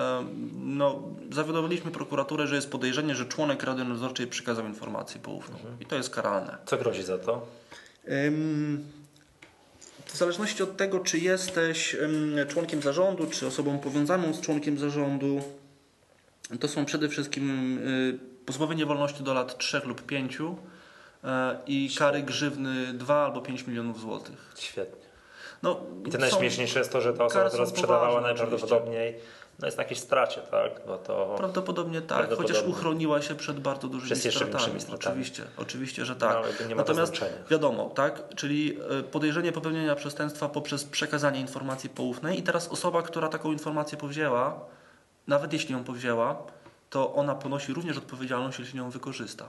[0.56, 1.02] no,
[1.32, 5.56] zawiadomiliśmy prokuraturę, że jest podejrzenie, że członek Rady Nadzorczej przekazał informację poufną.
[5.56, 5.76] Mhm.
[5.80, 6.58] I to jest karalne.
[6.66, 7.46] Co grozi za to?
[8.28, 8.86] Ym,
[10.06, 11.96] W zależności od tego, czy jesteś
[12.48, 15.42] członkiem zarządu, czy osobą powiązaną z członkiem zarządu,
[16.60, 20.38] to są przede wszystkim y, pozbawienie wolności do lat 3 lub 5
[21.68, 24.54] i kary grzywny 2 albo 5 milionów złotych.
[24.58, 25.10] Świetnie.
[25.64, 29.16] No, I to najśmieszniejsze jest to, że ta osoba, która sprzedawała najprawdopodobniej
[29.60, 30.72] no jest na jakiejś stracie, tak?
[30.88, 31.36] Bo to...
[31.38, 32.54] Prawdopodobnie tak, Prawdopodobnie.
[32.56, 34.80] chociaż uchroniła się przed bardzo dużymi jeszcze stratami.
[34.94, 36.46] Oczywiście, oczywiście, że No, tak.
[36.70, 37.14] to Natomiast
[37.50, 43.30] wiadomo, tak, czyli y, podejrzenie popełnienia przestępstwa poprzez przekazanie informacji poufnej i teraz osoba, która
[43.30, 44.60] taką informację powzięła,
[45.28, 46.44] nawet jeśli ją powzięła,
[46.90, 49.46] to ona ponosi również odpowiedzialność, jeśli ją wykorzysta.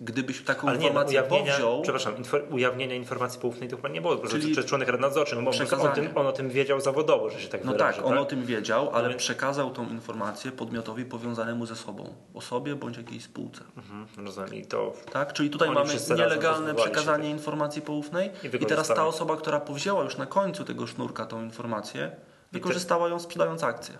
[0.00, 3.88] Gdybyś taką Ale nie, no, informację ujawnienia, powziął, przepraszam, infor, ujawnienia informacji poufnej to chyba
[3.88, 6.80] nie było, Czyli że członek Rady Nadzorczej, no bo on, tym, on o tym wiedział
[6.80, 9.88] zawodowo, że się tak no wyrażę, tak, on o tym wiedział, ale więc- przekazał tą
[9.90, 13.60] informację podmiotowi powiązanemu ze sobą, osobie bądź jakiejś spółce.
[13.76, 15.32] Mhm, rozumiem, i to Tak?
[15.32, 18.66] Czyli tutaj mamy nielegalne przekazanie tych- informacji poufnej i, wykorzystali.
[18.66, 22.10] teraz ta osoba, która powzięła już na końcu tego sznurka tą informację,
[22.52, 23.98] wykorzystała ją sprzedając akcję.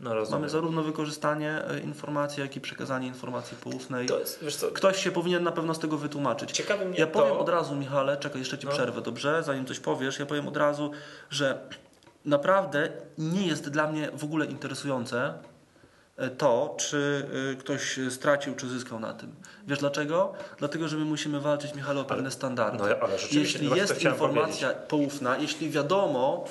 [0.00, 0.14] No.
[0.30, 4.06] Mamy zarówno wykorzystanie e, informacji, jak i przekazanie informacji poufnej.
[4.06, 6.52] To jest, wiesz co, Ktoś się powinien na pewno z tego wytłumaczyć.
[6.52, 7.12] ciekawy mnie Ja to...
[7.20, 8.72] powiem od razu, Michale, czekaj, jeszcze Ci No.
[8.72, 9.42] przerwę, dobrze?
[9.42, 10.90] Zanim coś powiesz, ja powiem od razu,
[11.30, 11.58] że
[12.24, 15.34] naprawdę nie jest dla mnie w ogóle interesujące
[16.16, 19.34] e, to, czy e, ktoś stracił, czy zyskał na tym.
[19.66, 20.32] Wiesz dlaczego?
[20.58, 22.78] Dlatego, że my musimy walczyć, Michale, o pewne standardy.
[22.78, 26.44] no, ale rzeczywiście, jeśli jest informacja poufna, jeśli wiadomo,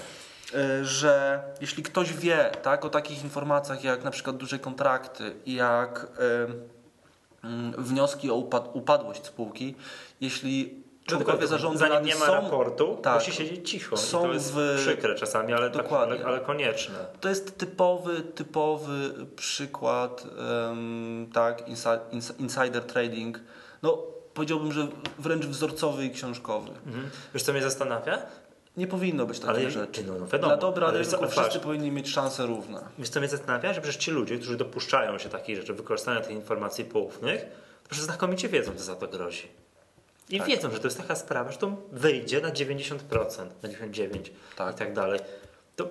[0.84, 6.08] że jeśli ktoś wie tak, o takich informacjach jak na przykład duże kontrakty, jak
[7.44, 9.76] e, mm, wnioski o upad- upadłość spółki,
[10.22, 13.98] jeśli członkowie zarządu zanim nie ma są, raportu, tak, musi siedzieć cicho.
[13.98, 16.16] są I to jest w- przykre czasami, ale, tak, Dokładnie.
[16.16, 16.96] ale, ale konieczne.
[17.22, 20.24] To jest typowy, typowy przykład
[20.70, 23.40] em, tak, insi- ins- insider trading.
[23.82, 23.98] No,
[24.34, 24.88] powiedziałbym, że
[25.20, 26.70] wręcz wzorcowy i książkowy.
[26.86, 27.10] Mhm.
[27.34, 28.18] Wiesz co mnie zastanawia?
[28.78, 30.04] Nie powinno być takiej Ale- rzeczy.
[30.04, 31.32] no, no wiadomo, Dla dobra rynku patrz.
[31.38, 32.82] wszyscy powinni mieć szanse równe.
[33.00, 33.74] Wiesz co mnie zastanawia?
[33.74, 37.42] Że przecież ci ludzie, którzy dopuszczają się takich rzeczy, wykorzystania tych informacji poufnych,
[37.84, 39.48] to przecież znakomicie wiedzą, co za to grozi.
[40.30, 40.48] I Tak.
[40.48, 44.76] wiedzą, że to jest taka sprawa, że to wyjdzie na 90%, na 99% Tak.
[44.76, 45.20] i tak dalej.
[45.76, 45.90] To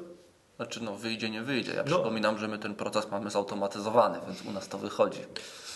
[0.57, 1.71] Znaczy, no wyjdzie, nie wyjdzie.
[1.73, 1.85] Ja No.
[1.85, 5.21] przypominam, że my ten proces mamy zautomatyzowany, więc u nas to wychodzi.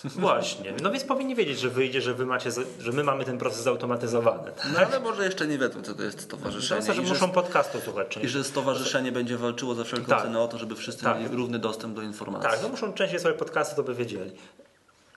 [0.05, 0.75] Właśnie.
[0.83, 4.53] No więc powinni wiedzieć, że wyjdzie, że wy macie, że my mamy ten proces zautomatyzowany.
[4.73, 6.79] No ale może jeszcze nie wiedzą, co to jest stowarzyszenie.
[6.81, 10.23] Często, że muszą podcastu słuchać I że stowarzyszenie będzie walczyło za wszelką Tak.
[10.23, 11.21] cenę o to, żeby wszyscy Tak.
[11.21, 12.51] mieli równy dostęp do informacji.
[12.51, 14.33] Tak, no muszą częściej sobie podcasty, to by wiedzieli.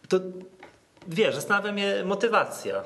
[0.09, 0.19] To
[1.07, 2.83] wiesz, zastanawia mnie motywacja.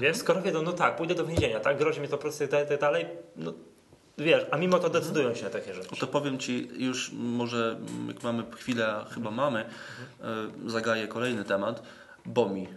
[0.00, 2.68] Wiesz, skoro wiedzą, no tak, pójdę do więzienia, tak, grozi mi to proces i tak
[2.68, 3.52] tak dalej, no
[4.22, 5.96] wiesz, a mimo to decydują się na takie rzeczy.
[5.96, 7.76] To powiem Ci już może
[8.08, 9.64] jak mamy chwilę, a chyba mamy,
[10.20, 10.26] e,
[10.66, 11.82] zagaję kolejny temat.
[12.26, 12.68] BOMI.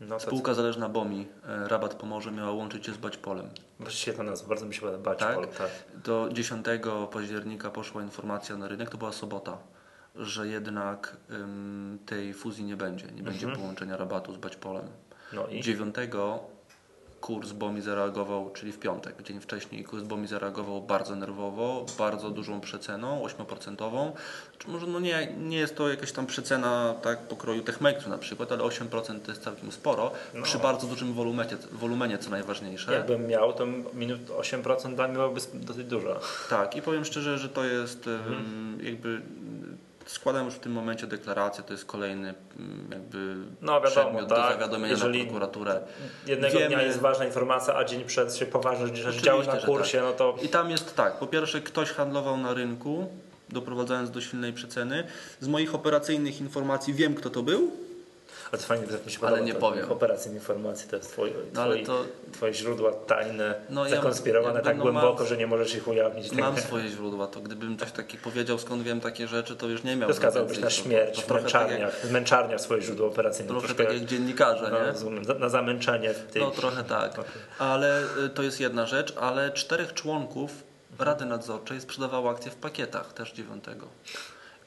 [0.00, 3.48] No Spółka zależna BOMI, e, Rabat Pomorze miała łączyć się z Baćpolem.
[3.88, 5.56] świetna nazwa, bardzo mi się podoba, bać Tak?
[5.56, 5.70] Tak.
[6.04, 6.66] Do 10
[7.12, 9.58] października poszła informacja na rynek, to była sobota,
[10.16, 11.16] że jednak
[12.06, 14.86] tej fuzji nie będzie, nie będzie połączenia rabatu z Baćpolem.
[15.32, 15.94] No i 9
[17.26, 22.60] kurs BOMI zareagował, czyli w piątek, dzień wcześniej kurs BOMI zareagował bardzo nerwowo, bardzo dużą
[22.60, 24.12] przeceną, 8%.
[24.58, 28.52] Czy może no nie, nie jest to jakaś tam przecena tak pokroju Techmexu na przykład,
[28.52, 30.10] ale 8% to jest całkiem sporo,
[30.42, 32.92] przy bardzo dużym wolumenie, wolumenie co najważniejsze.
[32.92, 36.20] jakbym miał, to minut 8% dla mnie byłoby dosyć dużo.
[36.50, 38.78] Tak, i powiem szczerze, że to jest Mhm.
[38.82, 39.22] jakby
[40.06, 44.38] składam już w tym momencie deklarację, to jest kolejny m, jakby No, wiadomo, przedmiot tak.
[44.38, 45.80] do zawiadomienia Jeżeli na prokuraturę.
[46.26, 50.00] Jednego Wiemy- dnia jest ważna informacja, a dzień przed się poważne rzeczy działy na kursie,
[50.02, 53.06] no to I tam jest tak, po pierwsze ktoś handlował na rynku,
[53.48, 55.04] doprowadzając do silnej przeceny.
[55.40, 57.70] Z moich operacyjnych informacji wiem kto to był,
[58.52, 59.92] Ale to fajnie, że mi się Ale nie to, powiem.
[59.92, 64.54] Operacyjne informacje to jest twoje, No, ale twoi, to- twoje źródła tajne, No, ja zakonspirowane
[64.54, 66.32] jakby, tak no, głęboko, mam- że nie możesz ich ujawnić.
[66.32, 66.64] mam Tak.
[66.64, 70.08] swoje źródła, to gdybym coś taki powiedział, skąd wiem takie rzeczy, to już nie miał.
[70.08, 73.48] To skazałbyś na śmierć w męczarniach, w męczarniach swoje źródło operacyjne.
[73.50, 74.86] Trochę Troszkę tak jak dziennikarze, no, nie?
[74.86, 76.42] rozumiem, na zamęczenie w tej...
[76.42, 77.12] No trochę tak.
[77.58, 80.50] Ale y, to jest jedna rzecz, ale czterech członków
[80.98, 83.86] Rady Nadzorczej sprzedawało akcje w pakietach też dziewiątego.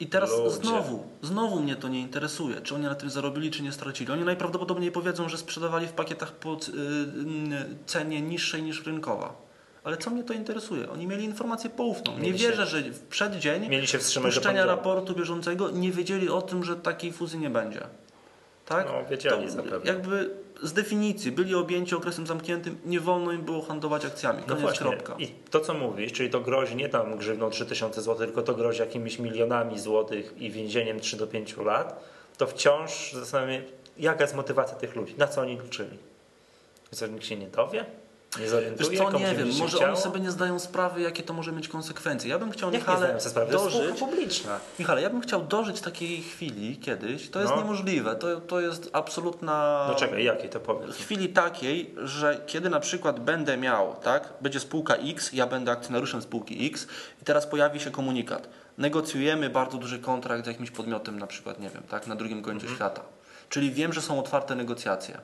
[0.00, 0.50] I teraz Ludzie.
[0.56, 4.12] znowu, znowu mnie to nie interesuje, czy oni na tym zarobili, czy nie stracili.
[4.12, 6.58] Oni najprawdopodobniej powiedzą, że sprzedawali w pakietach po y,
[7.86, 9.34] cenie niższej niż rynkowa.
[9.84, 10.90] Ale co mnie to interesuje?
[10.90, 12.12] Oni mieli informację poufną.
[12.12, 16.28] Nie Mieli się- wierzę, że w przeddzień Mieli się wstrzymać puszczenia raportu bieżącego nie wiedzieli
[16.28, 17.80] o tym, że takiej fuzji nie będzie.
[18.66, 18.86] Tak?
[18.86, 19.92] No, wiedzieli To zapewne.
[19.92, 20.30] Jakby
[20.62, 24.40] z definicji byli objęci okresem zamkniętym, nie wolno im było handlować akcjami.
[24.40, 24.86] No Koniec, właśnie.
[24.86, 25.14] kropka.
[25.18, 28.80] I to, co mówisz, czyli to grozi nie tam grzywną 3000 zł, tylko to grozi
[28.80, 32.04] jakimiś milionami złotych i więzieniem 3 do 5 lat,
[32.36, 33.62] to wciąż zastanawiam się,
[33.98, 35.98] jaka jest motywacja tych ludzi, na co oni liczyli.
[36.90, 37.86] Co, nikt się nie dowie?
[38.38, 38.90] Nie zorientuje?
[38.90, 39.92] Wiesz co, nie wiem, może chciało?
[39.92, 42.30] oni sobie nie zdają sprawy, jakie to może mieć konsekwencje.
[42.30, 43.52] Ja bym chciał, Jak nie Michale, zdają sobie sprawy?
[43.52, 43.98] To jest dożyć...
[43.98, 44.60] publiczna.
[44.78, 47.30] Michale, ja bym chciał dożyć takiej chwili kiedyś.
[47.30, 47.62] To jest No.
[47.62, 48.16] niemożliwe.
[48.16, 49.86] To, to jest absolutna...
[49.88, 50.96] No czekaj, jakiej to powiedz?
[50.96, 56.22] chwili takiej, że kiedy na przykład będę miał, tak, będzie spółka X, ja będę akcjonariuszem
[56.22, 56.86] spółki X
[57.22, 58.48] i teraz pojawi się komunikat.
[58.78, 62.60] Negocjujemy bardzo duży kontrakt z jakimś podmiotem, na przykład, nie wiem, tak, na drugim końcu
[62.66, 62.76] Mhm.
[62.76, 63.02] świata.
[63.48, 65.18] Czyli wiem, że są otwarte negocjacje.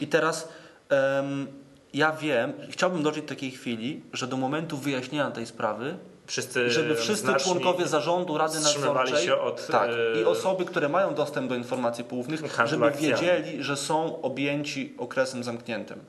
[0.00, 0.48] I teraz
[0.88, 1.46] em,
[1.94, 7.34] ja wiem, chciałbym dożyć takiej chwili, że do momentu wyjaśnienia tej sprawy Wszyscy żeby wszyscy
[7.34, 12.04] członkowie zarządu Rady Nadzorczej się od, tak, e, i osoby, które mają dostęp do informacji
[12.04, 16.00] poufnych, żeby wiedzieli, że są objęci okresem zamkniętym.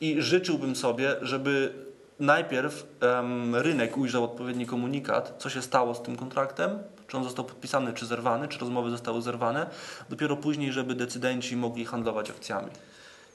[0.00, 1.72] I życzyłbym sobie, żeby
[2.20, 6.78] najpierw em, rynek ujrzał odpowiedni komunikat, co się stało z tym kontraktem,
[7.08, 9.66] czy on został podpisany, czy zerwany, czy rozmowy zostały zerwane,
[10.10, 12.70] dopiero później, żeby decydenci mogli handlować akcjami.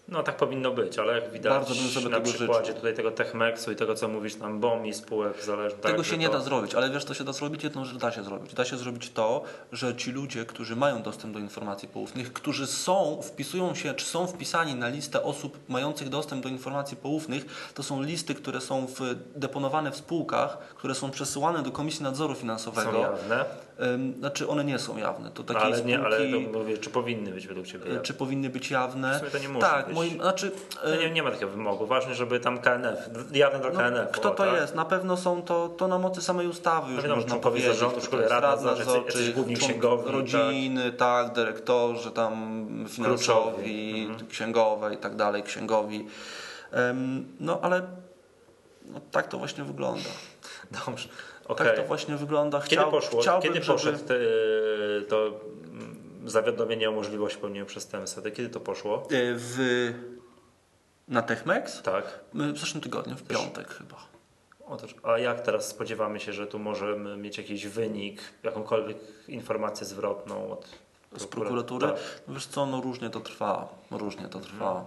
[0.08, 2.76] No tak powinno być, ale jak widać Bardzo bym sobie na tego przykładzie życzył.
[2.76, 5.82] tutaj tego Techmexu i tego co mówisz tam BOMI, spółek zależnych.
[5.82, 7.64] Tego tak, się nie to- da zrobić, ale wiesz, co się da zrobić?
[7.64, 8.54] Jedną rzecz da się zrobić.
[8.54, 13.22] Da się zrobić to, że ci ludzie, którzy mają dostęp do informacji poufnych, którzy są,
[13.24, 18.02] wpisują się, czy są wpisani na listę osób mających dostęp do informacji poufnych, to są
[18.04, 19.00] listy, które są w,
[19.36, 23.00] deponowane w spółkach, które są przesyłane do Komisji Nadzoru Są Finansowego.
[23.00, 23.46] jawne, Ym,
[24.20, 25.32] Znaczy one nie są jawne.
[25.32, 28.02] To takie ale, spółki, nie, ale to mówię, czy powinny być według Ciebie jawne?
[28.02, 29.14] czy powinny być jawne?
[29.16, 29.96] W sumie to nie musi tak, być.
[29.96, 30.52] moim, znaczy,
[30.86, 31.86] No y, nie, nie ma takiego wymogu.
[31.86, 34.12] Ważne, żeby tam KNF, jawne dla No, KNF.
[34.12, 34.54] kto to tak?
[34.54, 34.76] jest?
[34.76, 37.68] Na pewno są to, to na mocy samej ustawy już wiadomo, można powiedzieć.
[37.68, 41.34] zarządu, To szkoły jest rad rad nadzorczych, nadzorczych, jacyś główni członk- księgowi, rodziny, tak.
[41.34, 42.32] dyrektorzy tam
[42.90, 44.06] finansowi, Kluczowi.
[44.10, 44.28] Mhm.
[44.30, 46.08] księgowe i tak dalej, księgowi.
[46.72, 47.82] Em, no ale
[48.86, 50.10] no, tak to właśnie wygląda.
[50.86, 51.10] Dobrze,
[51.48, 51.68] okej.
[51.68, 52.62] Tak to właśnie wygląda.
[52.62, 54.16] Kiedy Chciał, poszło, chciałbym, kiedy żeby- poszedł te,
[55.10, 58.22] to mm, zawiadomienie o możliwości popełnienia przestępstwa?
[58.22, 59.04] To Kiedy to poszło?
[59.12, 59.58] Y, W,
[61.08, 61.82] na Techmex?
[61.82, 62.20] Tak.
[62.50, 63.96] Y, W zeszłym tygodniu, w piątek chyba.
[64.68, 70.52] Otóż, a jak teraz spodziewamy się, że tu możemy mieć jakiś wynik, jakąkolwiek informację zwrotną
[70.52, 70.68] od
[71.18, 71.88] Z prokuratury?
[71.88, 71.96] Tak.
[72.28, 73.68] No Wiesz co, no różnie to trwa.
[73.92, 74.86] Różnie to trwa.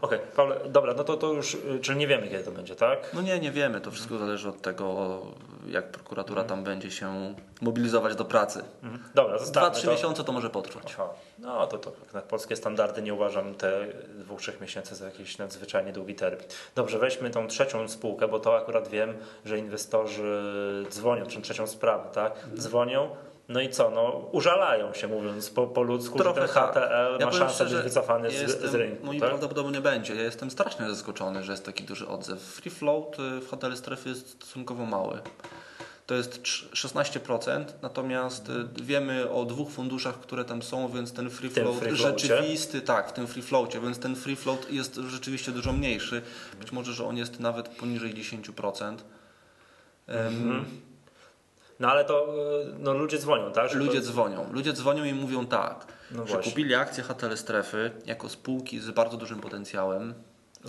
[0.00, 3.10] Okej, Paweł, dobra, no to, to już, y, czyli nie wiemy kiedy to będzie, tak?
[3.14, 3.80] No nie, nie wiemy.
[3.80, 5.20] To wszystko zależy od tego,
[5.68, 8.62] jak prokuratura tam będzie się mobilizować do pracy.
[8.82, 9.02] Mhm.
[9.14, 9.92] Dobra, Dwa, trzy to.
[9.92, 10.84] miesiące to może potrwać.
[10.94, 11.08] Aha.
[11.38, 13.86] No to, to jak na polskie standardy nie uważam te
[14.18, 16.46] dwóch, trzech miesięcy za jakiś nadzwyczajnie długi termin.
[16.74, 20.42] Dobrze, weźmy tą trzecią spółkę, bo to akurat wiem, że inwestorzy
[20.90, 22.32] dzwonią, czy trzecią sprawę, tak?
[22.36, 22.56] Mhm.
[22.60, 23.16] Dzwonią,
[23.48, 26.70] no i co, no użalają się mówiąc po, po ludzku, Trochę że ten tak.
[26.74, 29.28] HTL Ja ma szansę szczerze, być wycofany jestem- z rynku, No i tak?
[29.28, 30.14] prawdopodobnie będzie.
[30.14, 32.40] Ja jestem strasznie zaskoczony, że jest taki duży odzew.
[32.42, 35.18] Free float y, w HTL strefy jest stosunkowo mały.
[36.06, 38.52] To jest trz- 16%, natomiast y,
[38.82, 43.12] wiemy o dwóch funduszach, które tam są, więc ten free float free rzeczywisty, tak, w
[43.12, 46.22] tym free floacie, więc ten free float jest rzeczywiście dużo mniejszy.
[46.60, 49.04] Być może, że on jest nawet poniżej 10%.
[50.06, 50.64] Em, Mhm.
[51.80, 53.70] No ale to y, no, ludzie dzwonią, tak?
[53.70, 54.46] Że Ludzie to, dzwonią.
[54.52, 59.16] Ludzie dzwonią i mówią tak, No że kupili akcje HTL Strefy jako spółki z bardzo
[59.16, 60.14] dużym potencjałem.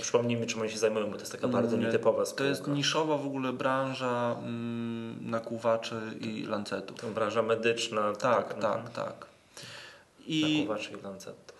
[0.01, 2.43] Przypomnijmy, czym oni się zajmują, bo to jest taka bardzo Mm, nietypowa spółka.
[2.43, 6.99] To jest niszowa w ogóle branża mm, nakłuwaczy i lancetów.
[6.99, 8.13] To branża medyczna.
[8.13, 8.61] Tak, mhm.
[8.61, 9.25] tak, tak.
[10.27, 11.55] I Nakłuwaczy i lancetów.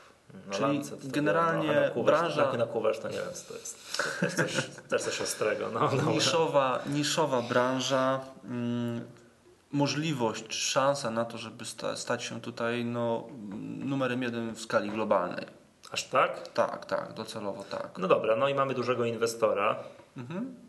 [0.48, 3.78] No, Czyli lancet generalnie no, a nakłuwacz, branża- Tak, nakłuwacz to nie wiem, to jest.
[4.20, 5.70] To jest coś, też coś ostrego.
[5.74, 6.12] No, no.
[6.12, 9.02] niszowa, niszowa branża, mm,
[9.76, 13.28] możliwość, szansa na to, żeby sta, stać się tutaj no,
[13.80, 15.46] numerem jeden w skali globalnej.
[15.92, 16.48] Aż tak?
[16.48, 17.98] Tak, tak, docelowo tak.
[17.98, 19.76] No dobra, no i mamy dużego inwestora,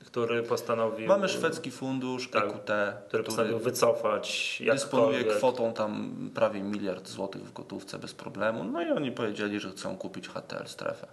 [0.06, 1.08] który postanowił...
[1.08, 2.70] Mamy szwedzki fundusz Tak, EQT,
[3.08, 8.64] który postanowił wycofać dysponuje kwotą tam prawie miliard złotych w gotówce bez problemu.
[8.64, 11.06] No i oni powiedzieli, że chcą kupić HTL strefę.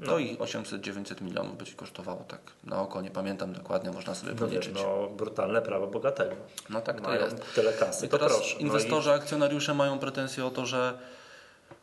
[0.00, 0.06] No.
[0.06, 4.32] To i 800-900 milionów by ci kosztowało tak na oko, nie pamiętam dokładnie, można sobie
[4.32, 4.74] No, policzyć.
[4.74, 6.36] no, brutalne prawo bogatego.
[6.70, 7.54] No tak to Mają jest.
[7.54, 8.58] tyle kasy, I to teraz proszę.
[8.58, 10.98] inwestorzy, akcjonariusze mają pretensje o to, że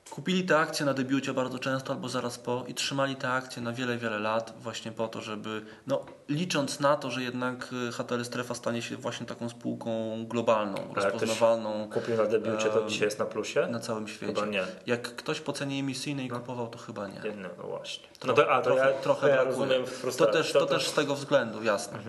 [0.09, 3.73] Kupili te akcje na debiucie bardzo często albo zaraz po i trzymali te akcje na
[3.73, 8.23] wiele, wiele lat właśnie po to, żeby, no licząc na to, że jednak y, HTL
[8.25, 13.19] Strefa stanie się właśnie taką spółką globalną, Ale rozpoznawalną Kupił na debiucie, to dzisiaj jest
[13.19, 13.67] na plusie?
[13.67, 14.33] na całym świecie.
[14.33, 14.63] Chyba nie.
[14.85, 17.19] Jak ktoś po cenie emisyjnej kupował, to chyba nie.
[17.19, 18.07] Nie, no właśnie.
[18.25, 19.83] No to, a, to trochę, ja, trochę to ja rozumiem
[20.17, 21.99] To też, to też z tego względu, jasne.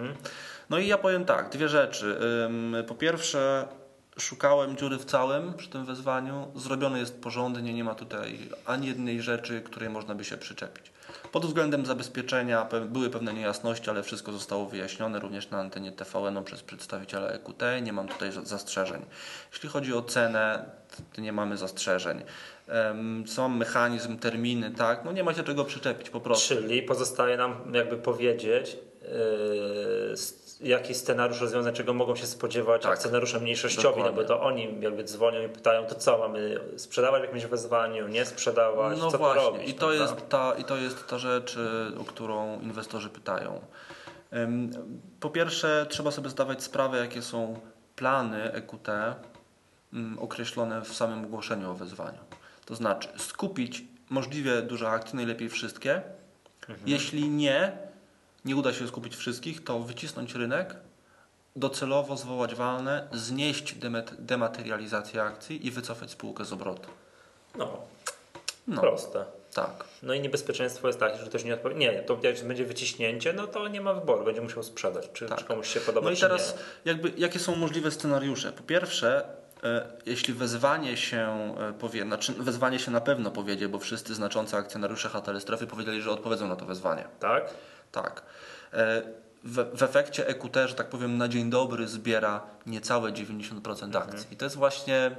[0.70, 2.18] No i ja powiem tak, dwie rzeczy.
[2.86, 3.68] Po pierwsze,
[4.20, 6.48] szukałem dziury w całym przy tym wezwaniu.
[6.56, 10.92] Zrobione jest porządnie, nie ma tutaj ani jednej rzeczy, której można by się przyczepić.
[11.32, 16.62] Pod względem zabezpieczenia były pewne niejasności, ale wszystko zostało wyjaśnione również na antenie TVN przez
[16.62, 17.62] przedstawiciela EQT.
[17.82, 19.04] Nie mam tutaj za- zastrzeżeń.
[19.52, 20.64] Jeśli chodzi o cenę,
[21.18, 22.22] nie mamy zastrzeżeń.
[23.26, 26.54] Sam mechanizm, terminy, tak, no nie ma się czego przyczepić po prostu.
[26.54, 30.16] Czyli pozostaje nam jakby powiedzieć, yy,
[30.60, 32.92] jaki scenariusz rozwiązań, czego mogą się spodziewać Tak.
[32.92, 34.28] akcjonariusze mniejszościowi, no bo Dokładnie.
[34.28, 38.98] to oni jakby dzwonią i pytają, to co, mamy sprzedawać w jakimś wezwaniu, nie sprzedawać,
[38.98, 39.68] No co właśnie, robić?
[39.70, 43.60] i, to jest ta, i to jest ta rzecz, y, o którą inwestorzy pytają.
[45.20, 47.60] Po pierwsze, trzeba sobie zdawać sprawę, jakie są
[47.96, 48.88] plany EQT
[50.20, 52.18] określone w samym ogłoszeniu o wezwaniu.
[52.64, 56.02] To znaczy skupić możliwie duże akcje, najlepiej wszystkie.
[56.86, 57.72] Jeśli nie,
[58.44, 60.74] nie uda się skupić wszystkich, to wycisnąć rynek,
[61.56, 63.74] docelowo zwołać walne, znieść
[64.18, 66.88] dematerializację akcji i wycofać spółkę z obrotu.
[67.58, 67.78] No,
[68.68, 69.24] No, proste.
[69.54, 69.84] tak.
[70.02, 71.74] No i niebezpieczeństwo jest takie, że ktoś nie odpowie.
[71.76, 75.38] Nie, to jak będzie wyciśnięcie, no to nie ma wyboru, będzie musiał sprzedać, czy, Tak.
[75.38, 78.52] czy komuś się podoba, No i teraz jakby jakie są możliwe scenariusze?
[78.52, 79.24] Po pierwsze,
[79.64, 84.56] e, jeśli wezwanie się e, powie, znaczy wezwanie się na pewno powiedzie, bo wszyscy znaczący
[84.56, 87.04] akcjonariusze HTL Strefy powiedzieli, że odpowiedzą na to wezwanie.
[87.20, 87.54] Tak?
[87.92, 88.22] Tak.
[88.72, 89.02] E,
[89.44, 94.26] W, w efekcie EQT, że tak powiem, na dzień dobry zbiera niecałe 90% akcji.
[94.34, 95.10] I to jest właśnie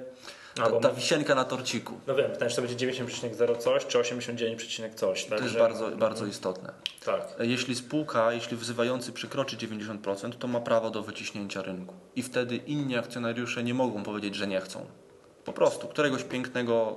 [0.56, 2.00] ta, ta wisienka na torciku.
[2.08, 5.26] No wiem, pytanie, czy to będzie 90,0 coś, czy 89, coś.
[5.26, 6.74] To jest także- bardzo, bardzo istotne.
[7.06, 7.22] Tak.
[7.40, 11.96] Jeśli spółka, jeśli wzywający przekroczy 90%, to ma prawo do wyciśnięcia rynku.
[12.16, 14.86] I wtedy inni akcjonariusze nie mogą powiedzieć, że nie chcą.
[15.50, 16.96] Po prostu któregoś pięknego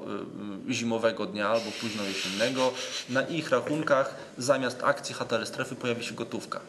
[0.67, 2.73] y, y, zimowego dnia albo późno jesiennego
[3.09, 6.61] na ich rachunkach zamiast akcji HTL strefy pojawi się gotówka.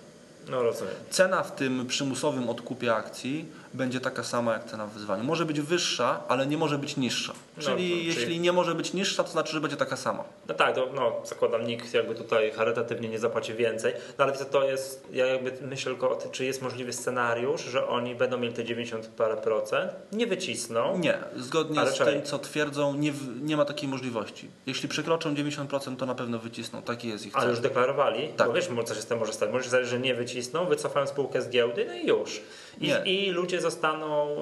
[0.49, 0.93] No rozumiem.
[1.09, 5.23] Cena w tym przymusowym odkupie akcji będzie taka sama jak cena w wyzwaniu.
[5.23, 7.33] Może być wyższa, ale nie może być niższa.
[7.57, 10.23] No, Czyli czyli- jeśli nie może być niższa, to znaczy, że będzie taka sama.
[10.47, 13.93] No tak, to, no, zakładam, nikt jakby tutaj charytatywnie nie zapłaci więcej.
[14.17, 17.87] No ale to jest, ja jakby myślę tylko o tym, czy jest możliwy scenariusz, że
[17.87, 20.97] oni będą mieli te 90 parę procent, nie wycisną.
[20.97, 24.49] Nie, zgodnie Ale z tym, co twierdzą, nie, nie ma takiej możliwości.
[24.65, 26.81] Jeśli przekroczą 90%, to na pewno wycisną.
[26.81, 27.49] Taki jest ich Ale cel.
[27.51, 28.47] już deklarowali, Tak.
[28.47, 29.49] bo wiesz, co się z tym może stać.
[29.51, 32.41] Może się stać, że nie wycisną, wycofają spółkę z giełdy, no i już.
[32.81, 34.37] I, i ludzie zostaną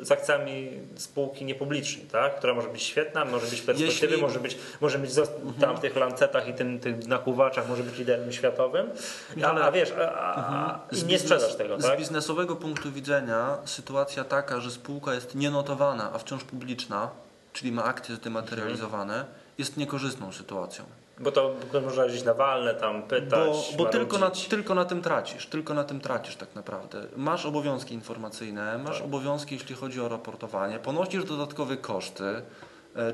[0.00, 2.36] y, z akcjami spółki niepublicznej, tak?
[2.38, 5.28] która może być świetna, może być perspektywy, Jeśli- może być, może być zos-
[5.60, 8.90] tam w tych lancetach i tym, tych nakłuwaczach, może być liderem światowym.
[9.32, 11.98] A, Michale, a wiesz, a, a, i nie sprzedasz tego, Z tak?
[11.98, 17.10] biznesowego punktu widzenia sytuacja taka, że spółka jest nienotowana, a wciąż publiczna,
[17.52, 19.24] czyli ma akcje zdematerializowane,
[19.58, 20.84] jest niekorzystną sytuacją.
[21.20, 25.02] Bo to można gdzieś na walne tam pytać, Bo, bo tylko, na, tylko na tym
[25.02, 27.06] tracisz, tylko na tym tracisz tak naprawdę.
[27.16, 29.04] Masz obowiązki informacyjne, masz Tak.
[29.04, 32.42] obowiązki, jeśli chodzi o raportowanie, ponosisz dodatkowe koszty,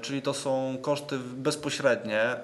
[0.02, 2.36] czyli to są koszty bezpośrednie,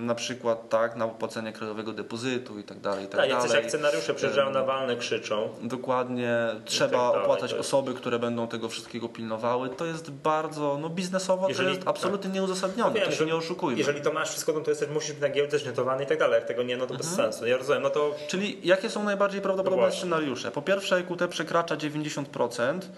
[0.00, 3.64] na przykład tak, na opłacenie krajowego depozytu i tak dalej, i tak Tak, dalej.
[3.64, 5.48] akcjonariusze przyjeżdżają na walne, krzyczą.
[5.62, 9.68] Dokładnie, trzeba tak opłacać jest- osoby, które będą tego wszystkiego pilnowały.
[9.68, 13.36] To jest bardzo, no biznesowo Jeżeli- to jest absolutnie nieuzasadnione, Wiem, to się że- nie
[13.36, 13.78] oszukujmy.
[13.78, 16.34] Jeżeli to masz wszystko, no to jesteś, musisz być na giełdzie zniotowany i tak dalej.
[16.34, 17.32] Jak tego nie, no to bez Mhm.
[17.32, 17.46] sensu.
[17.46, 20.50] Ja rozumiem, no to Czyli jakie są najbardziej prawdopodobne No scenariusze?
[20.50, 22.88] Po pierwsze, EQT przekracza 90% e,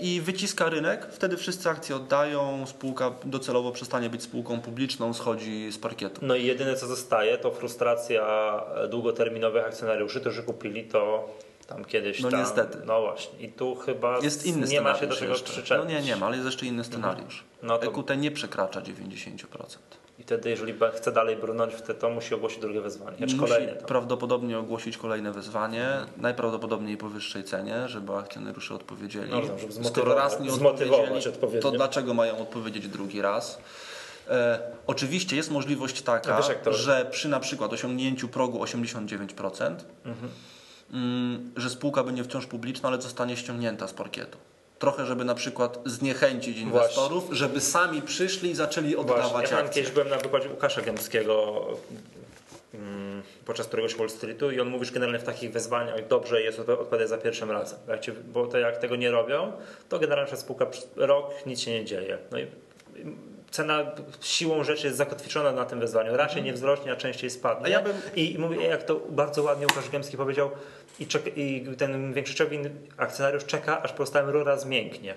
[0.00, 5.78] i wyciska rynek, wtedy wszyscy akcje oddają, spółka docelowo przestanie być spółką publiczną, schodzi z
[5.78, 6.20] parkietu.
[6.26, 8.24] No i jedyne co zostaje to frustracja
[8.90, 11.28] długoterminowych akcjonariuszy, którzy kupili to
[11.66, 12.40] tam kiedyś No tam.
[12.40, 12.78] niestety.
[12.86, 13.38] No właśnie.
[13.46, 15.52] I tu chyba Jest inny nie ma się do czego jeszcze.
[15.52, 15.84] przyczepić.
[15.84, 17.44] No nie, nie ma, ale jest jeszcze inny scenariusz.
[17.62, 19.99] No to- EQT nie przekracza 90%.
[20.20, 23.16] I wtedy jeżeli chce dalej brnąć w te, to musi ogłosić drugie wezwanie.
[23.20, 29.30] Musi kolejne prawdopodobnie ogłosić kolejne wezwanie, najprawdopodobniej po wyższej cenie, żeby akcjonariusze odpowiedzieli.
[29.30, 33.58] No, żeby Skoro raz nie odpowiedzieli, to dlaczego mają odpowiedzieć drugi raz?
[34.28, 39.74] E, oczywiście jest możliwość taka, wiesz, że przy na przykład osiągnięciu progu 89%,
[40.92, 44.38] mm, że spółka będzie wciąż publiczna, ale zostanie ściągnięta z parkietu.
[44.80, 49.14] Trochę, żeby na przykład zniechęcić inwestorów, żeby sami przyszli i zaczęli Właśnie.
[49.14, 49.74] oddawać Ja akcje.
[49.74, 51.66] kiedyś byłem na wykładzie Łukasza Gębskiego
[52.74, 56.58] mm, podczas któregoś Wall Streetu i on mówi, że generalnie w takich wezwaniach dobrze jest
[56.58, 57.78] odpowiadać za pierwszym razem.
[58.32, 59.52] Bo to jak tego nie robią,
[59.88, 60.66] to generalnie przez spółka
[60.96, 62.18] rok nic się nie dzieje.
[62.30, 62.46] No i
[63.50, 66.16] cena siłą rzeczy jest zakotwiczona na tym wezwaniu.
[66.16, 67.66] Raczej nie wzrośnie, a częściej spadnie.
[67.66, 70.50] A ja bym- I mówię, jak to bardzo ładnie Łukasz Gębski powiedział,
[71.00, 75.14] i, czek- i ten większościowy akcjonariusz czeka, aż powstała rura zmięknie.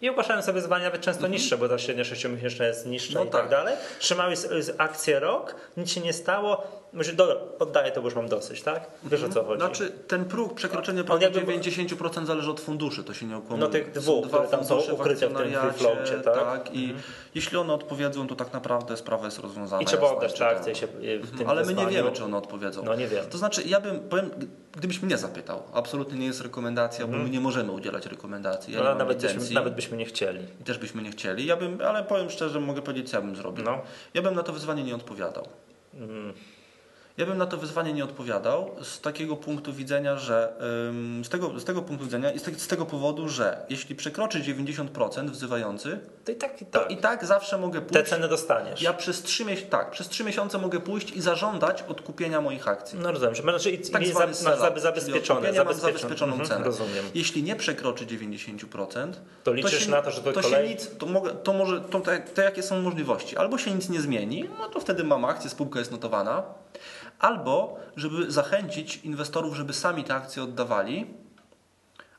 [0.00, 3.28] I ogłaszają sobie wyzwania nawet często niższe, bo ta średnia 6-miesięczna jest niższa No i
[3.28, 3.50] tak, tak.
[3.50, 3.76] dalej.
[3.98, 4.34] Trzymały
[4.78, 6.66] akcję rok, nic się nie stało.
[6.92, 8.90] Myślę, dobra, oddaję to, bo już mam dosyć, tak?
[9.04, 9.60] Wiesz o co chodzi.
[9.60, 13.60] Znaczy ten próg, przekroczenie On progu jakby- 90% zależy od funduszy, to się nie okłamuje.
[13.60, 16.74] No tych dwóch, dwa które tam są ukryte w tym free floacie, tak?
[16.74, 16.94] I
[17.34, 19.82] jeśli one odpowiedzą, to tak naprawdę sprawa jest rozwiązana.
[19.82, 22.82] I trzeba oddać te akcje się w tym Ale my nie wiemy, czy one odpowiedzą.
[22.84, 23.24] No nie wiem.
[23.30, 24.30] To znaczy, ja bym, powiem,
[24.72, 28.72] gdybyś mnie zapytał, absolutnie nie jest rekomendacja, bo my nie możemy udzielać rekomendacji.
[28.74, 28.98] Ja Mhm.
[28.98, 30.40] No, nawet, byśmy, nawet byśmy nie chcieli.
[30.60, 31.46] i też byśmy nie chcieli.
[31.46, 33.64] Ja bym, ale powiem szczerze, mogę powiedzieć, co ja bym zrobił.
[33.64, 33.78] No.
[34.14, 35.48] Ja bym na to wyzwanie nie odpowiadał.
[35.94, 36.32] Mm.
[37.18, 40.52] Ja bym na to wyzwanie nie odpowiadał z takiego punktu widzenia, że
[41.24, 45.30] z, tego, z tego punktu widzenia i z, te, tego powodu, że jeśli przekroczy 90%
[45.30, 46.90] wzywający, To i tak, i to tak.
[46.90, 48.08] i tak zawsze mogę Te pójść.
[48.10, 48.82] ceny dostaniesz.
[48.82, 52.98] Ja przez 3, tak, przez 3 miesiące mogę pójść i zażądać odkupienia moich akcji.
[52.98, 55.52] No rozumiem, że znaczy, i- Tak i zwany za, sell-out, za, czyli zabezpieczone.
[55.64, 56.64] mam zabezpieczoną Mhm, cenę.
[56.64, 57.04] Rozumiem.
[57.14, 59.12] Jeśli nie przekroczy 90%,
[59.44, 61.80] To liczysz się, na to, że to to kolej- się nic, to, mogę, to może,
[61.80, 63.36] to, te, te jakie są możliwości?
[63.36, 66.42] Albo się nic nie zmieni, no to wtedy mam akcję, spółka jest notowana,
[67.18, 71.06] albo żeby zachęcić inwestorów, żeby sami te akcje oddawali,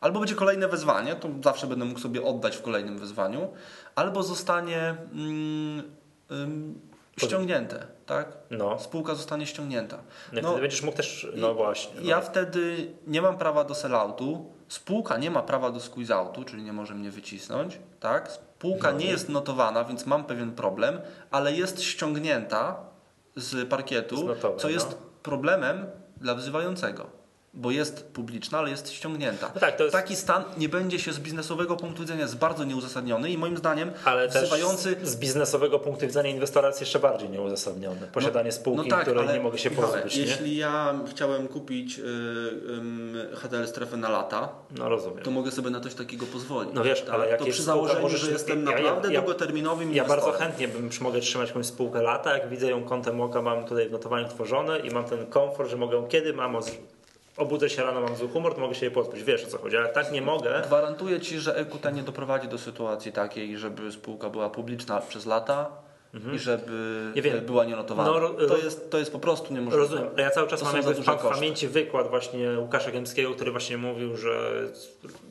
[0.02, 3.48] albo będzie kolejne wezwanie, to zawsze będę mógł sobie oddać w kolejnym wezwaniu,
[3.96, 5.84] albo zostanie mm,
[6.32, 6.80] ym,
[7.18, 8.38] ściągnięte, tak?
[8.52, 8.80] No.
[8.80, 9.98] Spółka zostanie ściągnięta.
[10.34, 12.02] No, No, wtedy będziesz mógł też, no właśnie.
[12.02, 12.10] No.
[12.10, 16.74] ja wtedy nie mam prawa do selloutu, spółka nie ma prawa do squeeze-outu, czyli nie
[16.74, 18.32] może mnie wycisnąć, tak?
[18.32, 18.98] Spółka No.
[18.98, 22.89] nie jest notowana, więc mam pewien problem, ale jest ściągnięta
[23.36, 24.70] z parkietu, co no.
[24.70, 25.86] jest problemem
[26.18, 27.19] dla wzywającego.
[27.54, 29.52] Bo jest publiczna, ale jest ściągnięta.
[29.56, 32.64] No tak, to jest- Taki stan nie będzie się z biznesowego punktu widzenia jest bardzo
[32.64, 38.08] nieuzasadniony i moim zdaniem Ale wzywający z, biznesowego punktu widzenia inwestora jest jeszcze bardziej nieuzasadniony.
[38.14, 40.18] Posiadanie spółki, której No, ale nie mogę się pozbyć.
[40.18, 45.24] Jeśli ja chciałem kupić y, HTL strefę na lata, No rozumiem.
[45.24, 46.72] to mogę sobie na coś takiego pozwolić.
[46.74, 47.10] No wiesz, tak?
[47.16, 50.32] ale jak to przy założeniu, możesz- że jestem ja- ja- naprawdę ja- długoterminowym Ja bardzo
[50.32, 53.92] chętnie bym mogę trzymać jakąś spółkę lata, jak widzę ją kątem oka, mam tutaj w
[53.92, 56.56] notowaniu tworzone i mam ten komfort, że mogę kiedy mam,
[57.40, 59.24] obudzę się rano, mam zły humor, to mogę się jej pozbyć.
[59.24, 60.62] Wiesz o co chodzi, ale tak nie mogę.
[60.66, 65.72] Gwarantuję Ci, że EQT nie doprowadzi do sytuacji takiej, żeby spółka była publiczna przez lata
[66.34, 67.14] i żeby Mhm.
[67.16, 67.46] Nie wiem.
[67.46, 68.20] była nienotowana.
[68.20, 69.78] No, to, jest, to jest po prostu niemożliwe.
[69.78, 70.10] Rozumiem.
[70.18, 74.18] Ja cały czas To mam jakby w, pamięci wykład właśnie Łukasza Gębskiego, który właśnie mówił,
[74.18, 74.52] że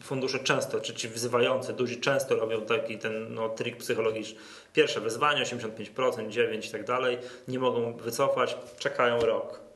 [0.03, 4.39] fundusze często, czy ci wzywający, duzi często robią taki ten no, trik psychologiczny.
[4.73, 9.68] Pierwsze wyzwanie, 85%, 9 i tak dalej, nie mogą wycofać, czekają rok.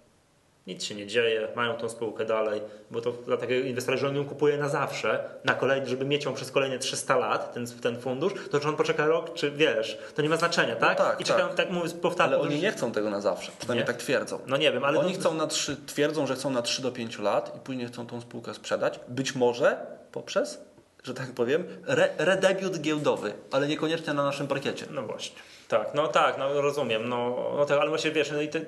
[0.67, 2.61] Nic się nie dzieje, mają tą spółkę dalej,
[2.91, 6.25] bo to dla takiego inwestora, że on ją kupuje na zawsze, na kolejny, żeby mieć
[6.25, 9.99] ją przez kolejne 300 lat, ten, ten fundusz, to czy on poczeka rok, czy wiesz,
[10.15, 10.99] to nie ma znaczenia, tak?
[10.99, 11.57] tak, I czekają, tak.
[11.57, 12.33] tak, mówię, powtarzam.
[12.33, 13.53] Ale oni nie chcą tego na zawsze.
[13.59, 13.87] Przynajmniej Nie?
[13.87, 14.39] tak twierdzą.
[14.47, 16.93] No nie wiem, ale Oni no, chcą na 3, twierdzą, że chcą na 3 do
[16.93, 19.01] 5 lat i później chcą tą spółkę sprzedać.
[19.09, 19.77] Być może
[20.13, 20.61] poprzez,
[21.05, 24.87] że tak powiem, re, redebiut giełdowy, ale niekoniecznie na naszym parkiecie.
[24.91, 25.37] No właśnie.
[25.69, 27.09] Tak, no tak, no rozumiem.
[27.09, 28.61] No, no tak, ale właśnie wiesz, no, i te,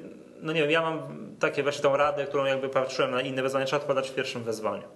[0.44, 1.02] no nie wiem, ja mam
[1.40, 4.88] takie właśnie tą radę, którą jakby patrzyłem na inne wezwania, trzeba odpowiadać w pierwszym wezwaniu.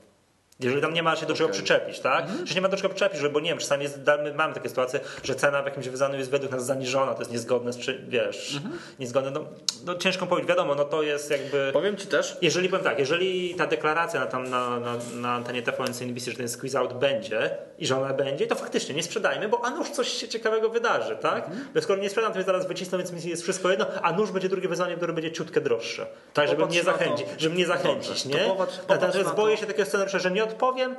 [0.61, 1.55] Jeżeli tam nie ma się do czego Okej.
[1.63, 2.27] przyczepić, tak?
[2.45, 5.01] Że nie ma do czego przyczepić, bo nie wiem, czasami jest, my mamy takie sytuacje,
[5.25, 8.61] że cena w jakimś wyzwaniu jest według nas zaniżona, to jest niezgodne z, czy, wiesz,
[8.99, 9.45] niezgodne, no,
[9.87, 11.71] no ciężko powiedzieć, wiadomo, no to jest jakby...
[11.73, 15.63] Powiem Ci też, Jeżeli powiem tak, jeżeli ta deklaracja na, tam na, na, na antenie
[15.63, 19.49] TVN NBC, że ten squeeze out będzie i że ona będzie, to faktycznie nie sprzedajmy,
[19.49, 21.45] bo a nuż coś się ciekawego wydarzy, tak?
[21.47, 21.69] Mhm.
[21.75, 24.31] Bo skoro nie sprzedam, to mnie zaraz wycisną, więc mi jest wszystko jedno, a nuż
[24.31, 26.07] będzie drugie wyzwanie, które będzie ciutkę droższe.
[26.35, 28.45] Tak, żeby mnie zachęcić, żeby mnie zachęcić, Dobrze, nie?
[28.45, 30.97] to popatrz- Natomiast popatrz na boję się takiego scenariusza, że nie odpowiem,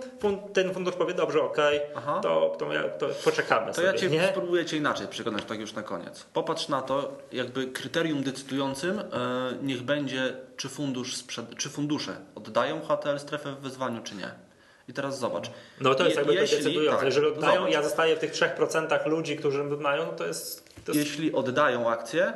[0.53, 2.19] ten fundusz powie, dobrze, okej, Aha.
[2.23, 4.27] to, to, ja- to poczekamy to sobie, ja cię nie?
[4.27, 6.23] spróbuję Cię inaczej przekonać, tak już na koniec.
[6.33, 9.03] Popatrz na to, jakby kryterium decydującym e,
[9.61, 14.31] niech będzie, czy, fundusz sprzed, czy fundusze oddają HTL strefę w wezwaniu, czy nie.
[14.87, 15.51] I teraz zobacz.
[15.81, 16.97] No to jest Je- jakby to jeśli- decydujące.
[16.97, 17.73] tak, Jeżeli oddają, zobacz.
[17.73, 20.69] ja zostaję w tych 3% ludzi, którzy mają, no to jest...
[20.85, 22.33] To jest Jeśli oddają akcje,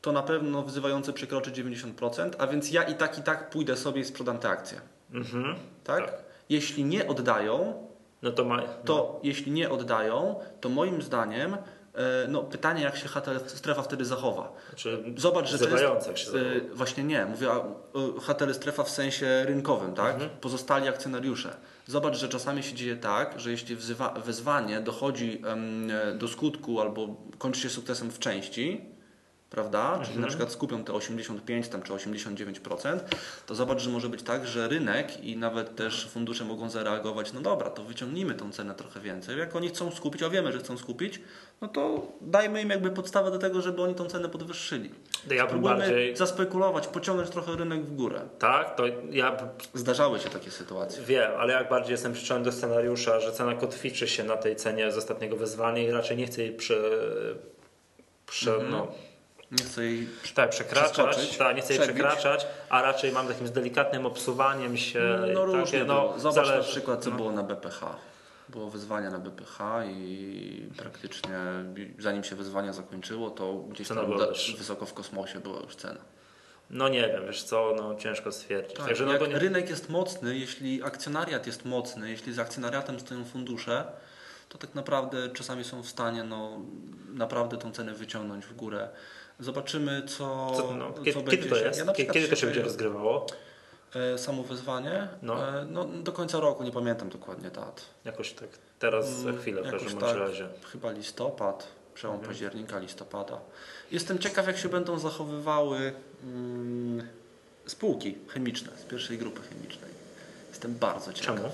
[0.00, 4.00] to na pewno wzywający przekroczy 90%, a więc ja i tak i tak pójdę sobie
[4.00, 4.80] i sprzedam te akcje.
[5.14, 5.54] mhm.
[5.84, 6.06] Tak?
[6.06, 6.22] Tak.
[6.48, 7.74] Jeśli nie oddają,
[8.22, 8.62] No to ma...
[8.62, 11.58] to jeśli nie oddają, to moim zdaniem e,
[12.28, 14.52] no, pytanie, jak się HTL strefa wtedy zachowa.
[14.68, 19.94] Znaczy, Zobacz, że to jest, e, właśnie nie, mówię o HTL strefa w sensie rynkowym,
[19.94, 20.14] tak?
[20.14, 20.30] Mhm.
[20.40, 21.56] Pozostali akcjonariusze.
[21.86, 25.42] Zobacz, że czasami się dzieje tak, że jeśli wzywa, wezwanie dochodzi
[25.88, 28.91] e, do skutku albo kończy się sukcesem w części,
[29.52, 30.00] prawda?
[30.04, 32.98] Czyli na przykład skupią te 85 tam, czy 89%,
[33.46, 37.40] to zobacz, że może być tak, że rynek i nawet też fundusze mogą zareagować, no
[37.40, 39.38] dobra, to wyciągnijmy tą cenę trochę więcej.
[39.38, 41.20] Jak oni chcą skupić, a wiemy, że chcą skupić,
[41.60, 44.90] no to dajmy im jakby podstawę do tego, żeby oni tą cenę podwyższyli.
[45.30, 46.16] Ja Spróbujmy bardziej...
[46.16, 48.20] zaspekulować, pociągnąć trochę rynek w górę.
[48.38, 49.36] Tak, to ja
[49.74, 51.02] Zdarzały się takie sytuacje.
[51.02, 54.92] Wiem, ale jak bardziej jestem przyczepiony do scenariusza, że cena kotwiczy się na tej cenie
[54.92, 56.74] z ostatniego wyzwania i raczej nie chcę jej prze,
[58.26, 58.92] prze, no,
[59.52, 63.52] Nie chcę jej tak, przekraczać, tak, nie chcę jej przekraczać, a raczej mam takim z
[63.52, 65.18] delikatnym obsuwaniem się.
[65.20, 66.14] No i różnie takie, było.
[66.18, 67.16] Zobacz na przykład, co No.
[67.16, 67.80] było na BPH.
[68.48, 71.38] Było wyzwania na BPH i praktycznie
[71.98, 74.26] zanim się wyzwanie zakończyło, to gdzieś Cena tam da-
[74.58, 76.00] wysoko w kosmosie była już cena.
[76.70, 78.76] No nie wiem, wiesz co, no ciężko stwierdzić.
[78.76, 83.24] Tak, Także no nie, rynek jest mocny, jeśli akcjonariat jest mocny, jeśli za akcjonariatem stoją
[83.24, 83.84] fundusze,
[84.48, 86.60] to tak naprawdę czasami są w stanie no,
[87.08, 88.88] naprawdę tą cenę wyciągnąć w górę.
[89.42, 91.78] Zobaczymy, co, co, no, co kiedy, będzie kiedy to jest?
[91.78, 93.26] Ja kiedy, kiedy to się będzie rozgrywało?
[93.94, 95.08] E, Samo wyzwanie?
[95.22, 95.48] No.
[95.60, 95.84] E, no.
[95.84, 97.84] Do końca roku, nie pamiętam dokładnie dat.
[98.04, 100.48] Jakoś tak teraz za chwilę w każdym tak, razie.
[100.72, 102.32] Chyba listopad, przełom Mhm.
[102.32, 103.38] października, listopada.
[103.90, 105.92] Jestem ciekaw, jak się będą zachowywały
[106.24, 107.08] mm,
[107.66, 109.90] spółki chemiczne z pierwszej grupy chemicznej.
[110.48, 111.36] Jestem bardzo ciekaw.
[111.36, 111.50] Czemu?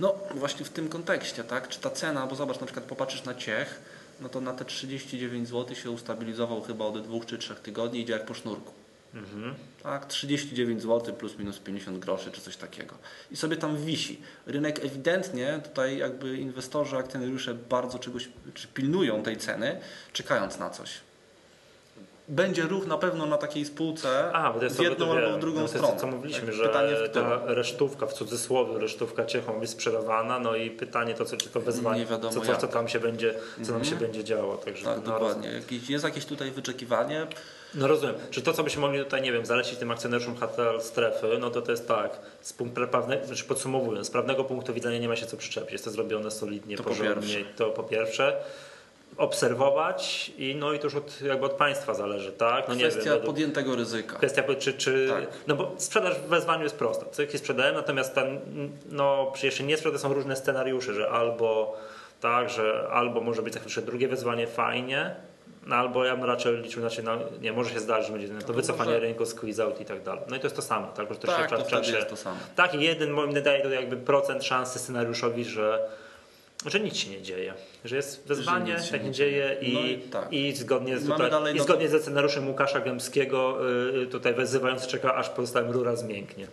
[0.00, 1.68] No właśnie w tym kontekście, tak?
[1.68, 3.80] Czy ta cena, bo zobacz, na przykład popatrzysz na Ciech,
[4.20, 8.12] no to na te 39 zł się ustabilizował chyba od dwóch czy trzech tygodni, idzie
[8.12, 8.72] jak po sznurku.
[9.14, 9.54] Mhm.
[9.82, 12.94] Tak, 39 zł plus minus 50 groszy czy coś takiego.
[13.30, 14.20] I sobie tam wisi.
[14.46, 19.80] Rynek ewidentnie, tutaj jakby inwestorzy, akcjonariusze bardzo czegoś, czy pilnują tej ceny,
[20.12, 20.90] czekając na coś.
[22.30, 25.36] Będzie ruch na pewno na takiej spółce A, bo to jest w jedną to, albo
[25.36, 25.96] w drugą no to stronę.
[26.00, 30.56] co mówiliśmy, Tak, że pytanie w ta resztówka, w cudzysłowie resztówka Ciechą jest sprzedawana, no
[30.56, 33.34] i pytanie to, co czy to wezwanie, Nie wiadomo co, co, co tam się będzie,
[33.62, 33.98] co nam się Mhm.
[34.12, 34.56] będzie działo.
[34.56, 35.48] Także Tak, no, dokładnie.
[35.50, 37.26] Jakieś, jest jakieś tutaj wyczekiwanie.
[37.74, 38.14] No rozumiem.
[38.30, 41.62] Czy to, co byśmy mogli tutaj, nie wiem, zalecić tym akcjonariuszom HTL strefy, no to
[41.62, 45.26] to jest tak, z punktu prawnego, znaczy podsumowując, z prawnego punktu widzenia nie ma się
[45.26, 45.72] co przyczepić.
[45.72, 47.14] Jest to zrobione solidnie, To po porządnie.
[47.34, 47.54] pierwsze.
[47.56, 48.36] To po pierwsze.
[49.16, 52.68] Obserwować i no i to już od, jakby od państwa zależy, tak?
[52.68, 54.16] No nie Kwestia wiem, według- podjętego ryzyka.
[54.16, 55.26] Kwestia, czy, czy Tak.
[55.46, 57.06] no bo sprzedaż w wezwaniu jest prosta.
[57.10, 58.26] Cykli sprzedałem, natomiast tam,
[58.90, 61.76] no jeszcze nie sprzeda są różne scenariusze, że albo
[62.20, 65.14] tak, że albo może być faktycznie drugie wezwanie fajnie,
[65.66, 68.40] no albo ja bym raczej liczył, znaczy, no, nie, może się zdarzyć, że będzie no,
[68.42, 70.22] to wycofanie może- rynku, squeeze out i tak dalej.
[70.28, 71.08] No i to jest to samo, tak?
[71.08, 72.36] Że to Tak, się, to się- jest to samo.
[72.56, 75.88] Tak, jeden moim daje to jakby procent szansy scenariuszowi, że
[76.66, 77.54] że nic się nie dzieje,
[77.84, 80.32] że jest wezwanie, się tak nie dzieje i, No i tak.
[80.32, 83.58] i zgodnie z, tutaj, dalej i no- zgodnie ze scenariuszem Łukasza Gębskiego
[84.02, 86.46] y, tutaj wezywając czeka aż pozostała rura zmięknie.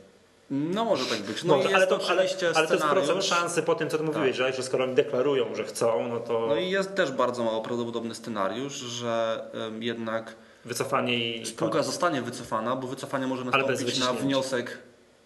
[0.50, 1.44] No może tak być.
[1.44, 4.36] No Może, ale, to, ale, ale to jest procent szansy po tym, co ty mówiłeś,
[4.36, 7.62] że, że skoro oni deklarują, że chcą, no to No i jest też bardzo mało
[7.62, 9.42] prawdopodobny scenariusz, że
[9.80, 10.36] jednak
[10.66, 14.78] wycofanie i spółka zostanie wycofana, bo wycofanie może nastąpić na wniosek,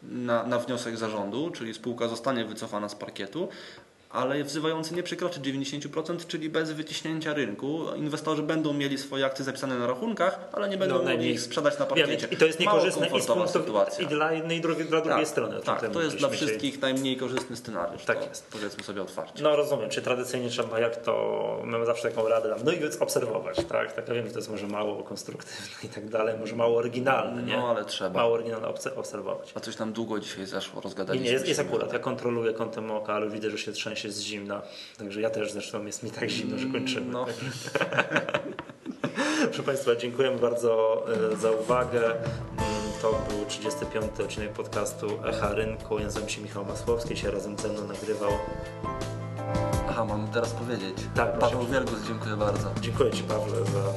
[0.03, 3.49] na, na wniosek zarządu, czyli spółka zostanie wycofana z parkietu,
[4.13, 7.85] ale wzywający nie przekroczy 90%, czyli bez wyciśnięcia rynku.
[7.95, 11.79] Inwestorzy będą mieli swoje akcje zapisane na rachunkach, ale nie będą No, mogli ich sprzedać
[11.79, 12.27] na parkiecie.
[12.31, 14.05] I to jest niekorzystne i, punktu, sytuacja.
[14.05, 15.59] i dla jednej i drugiej, dla drugiej tak, strony.
[15.59, 16.47] tak, to jest dla dzisiaj.
[16.47, 18.05] wszystkich najmniej korzystny scenariusz.
[18.05, 18.47] Tak to jest.
[18.51, 19.43] Powiedzmy sobie otwarcie.
[19.43, 23.01] No rozumiem, czy tradycyjnie trzeba jak to, mamy zawsze taką radę dam, no i więc
[23.01, 23.93] obserwować, tak?
[23.93, 27.43] Tak, ja wiem, że to jest może mało konstruktywne i tak dalej, może mało oryginalne,
[27.43, 27.57] nie?
[27.57, 28.19] No ale trzeba.
[28.19, 29.51] Mało oryginalne obse- obserwować.
[29.55, 33.13] A coś tam długo dzisiaj zeszło, rozgadaliśmy nie, jest, jest akurat, ja kontroluję kątem oka,
[33.13, 34.61] ale widzę, że się trzęsie z zimna,
[34.97, 37.11] także ja też zresztą jest mi tak zimno, że kończymy.
[37.11, 37.25] No.
[39.45, 42.05] Proszę Państwa, dziękujemy bardzo e, za uwagę.
[42.05, 42.21] Mm,
[43.01, 44.19] To był 35.
[44.19, 45.99] odcinek podcastu Echa Rynku.
[45.99, 48.31] Ja nazywam się Michał Masłowski, się razem ze mną nagrywał.
[49.89, 50.97] Aha, mam teraz powiedzieć.
[51.15, 51.39] Tak.
[51.39, 52.71] Paweł Wielgus, dziękuję bardzo.
[52.81, 53.93] Dziękuję Ci Pawle za,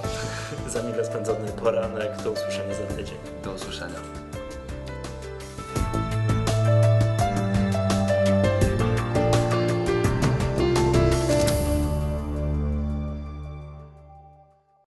[0.80, 2.22] za mile spędzony poranek.
[2.24, 3.18] Do usłyszenia za tydzień.
[3.44, 4.23] Do usłyszenia.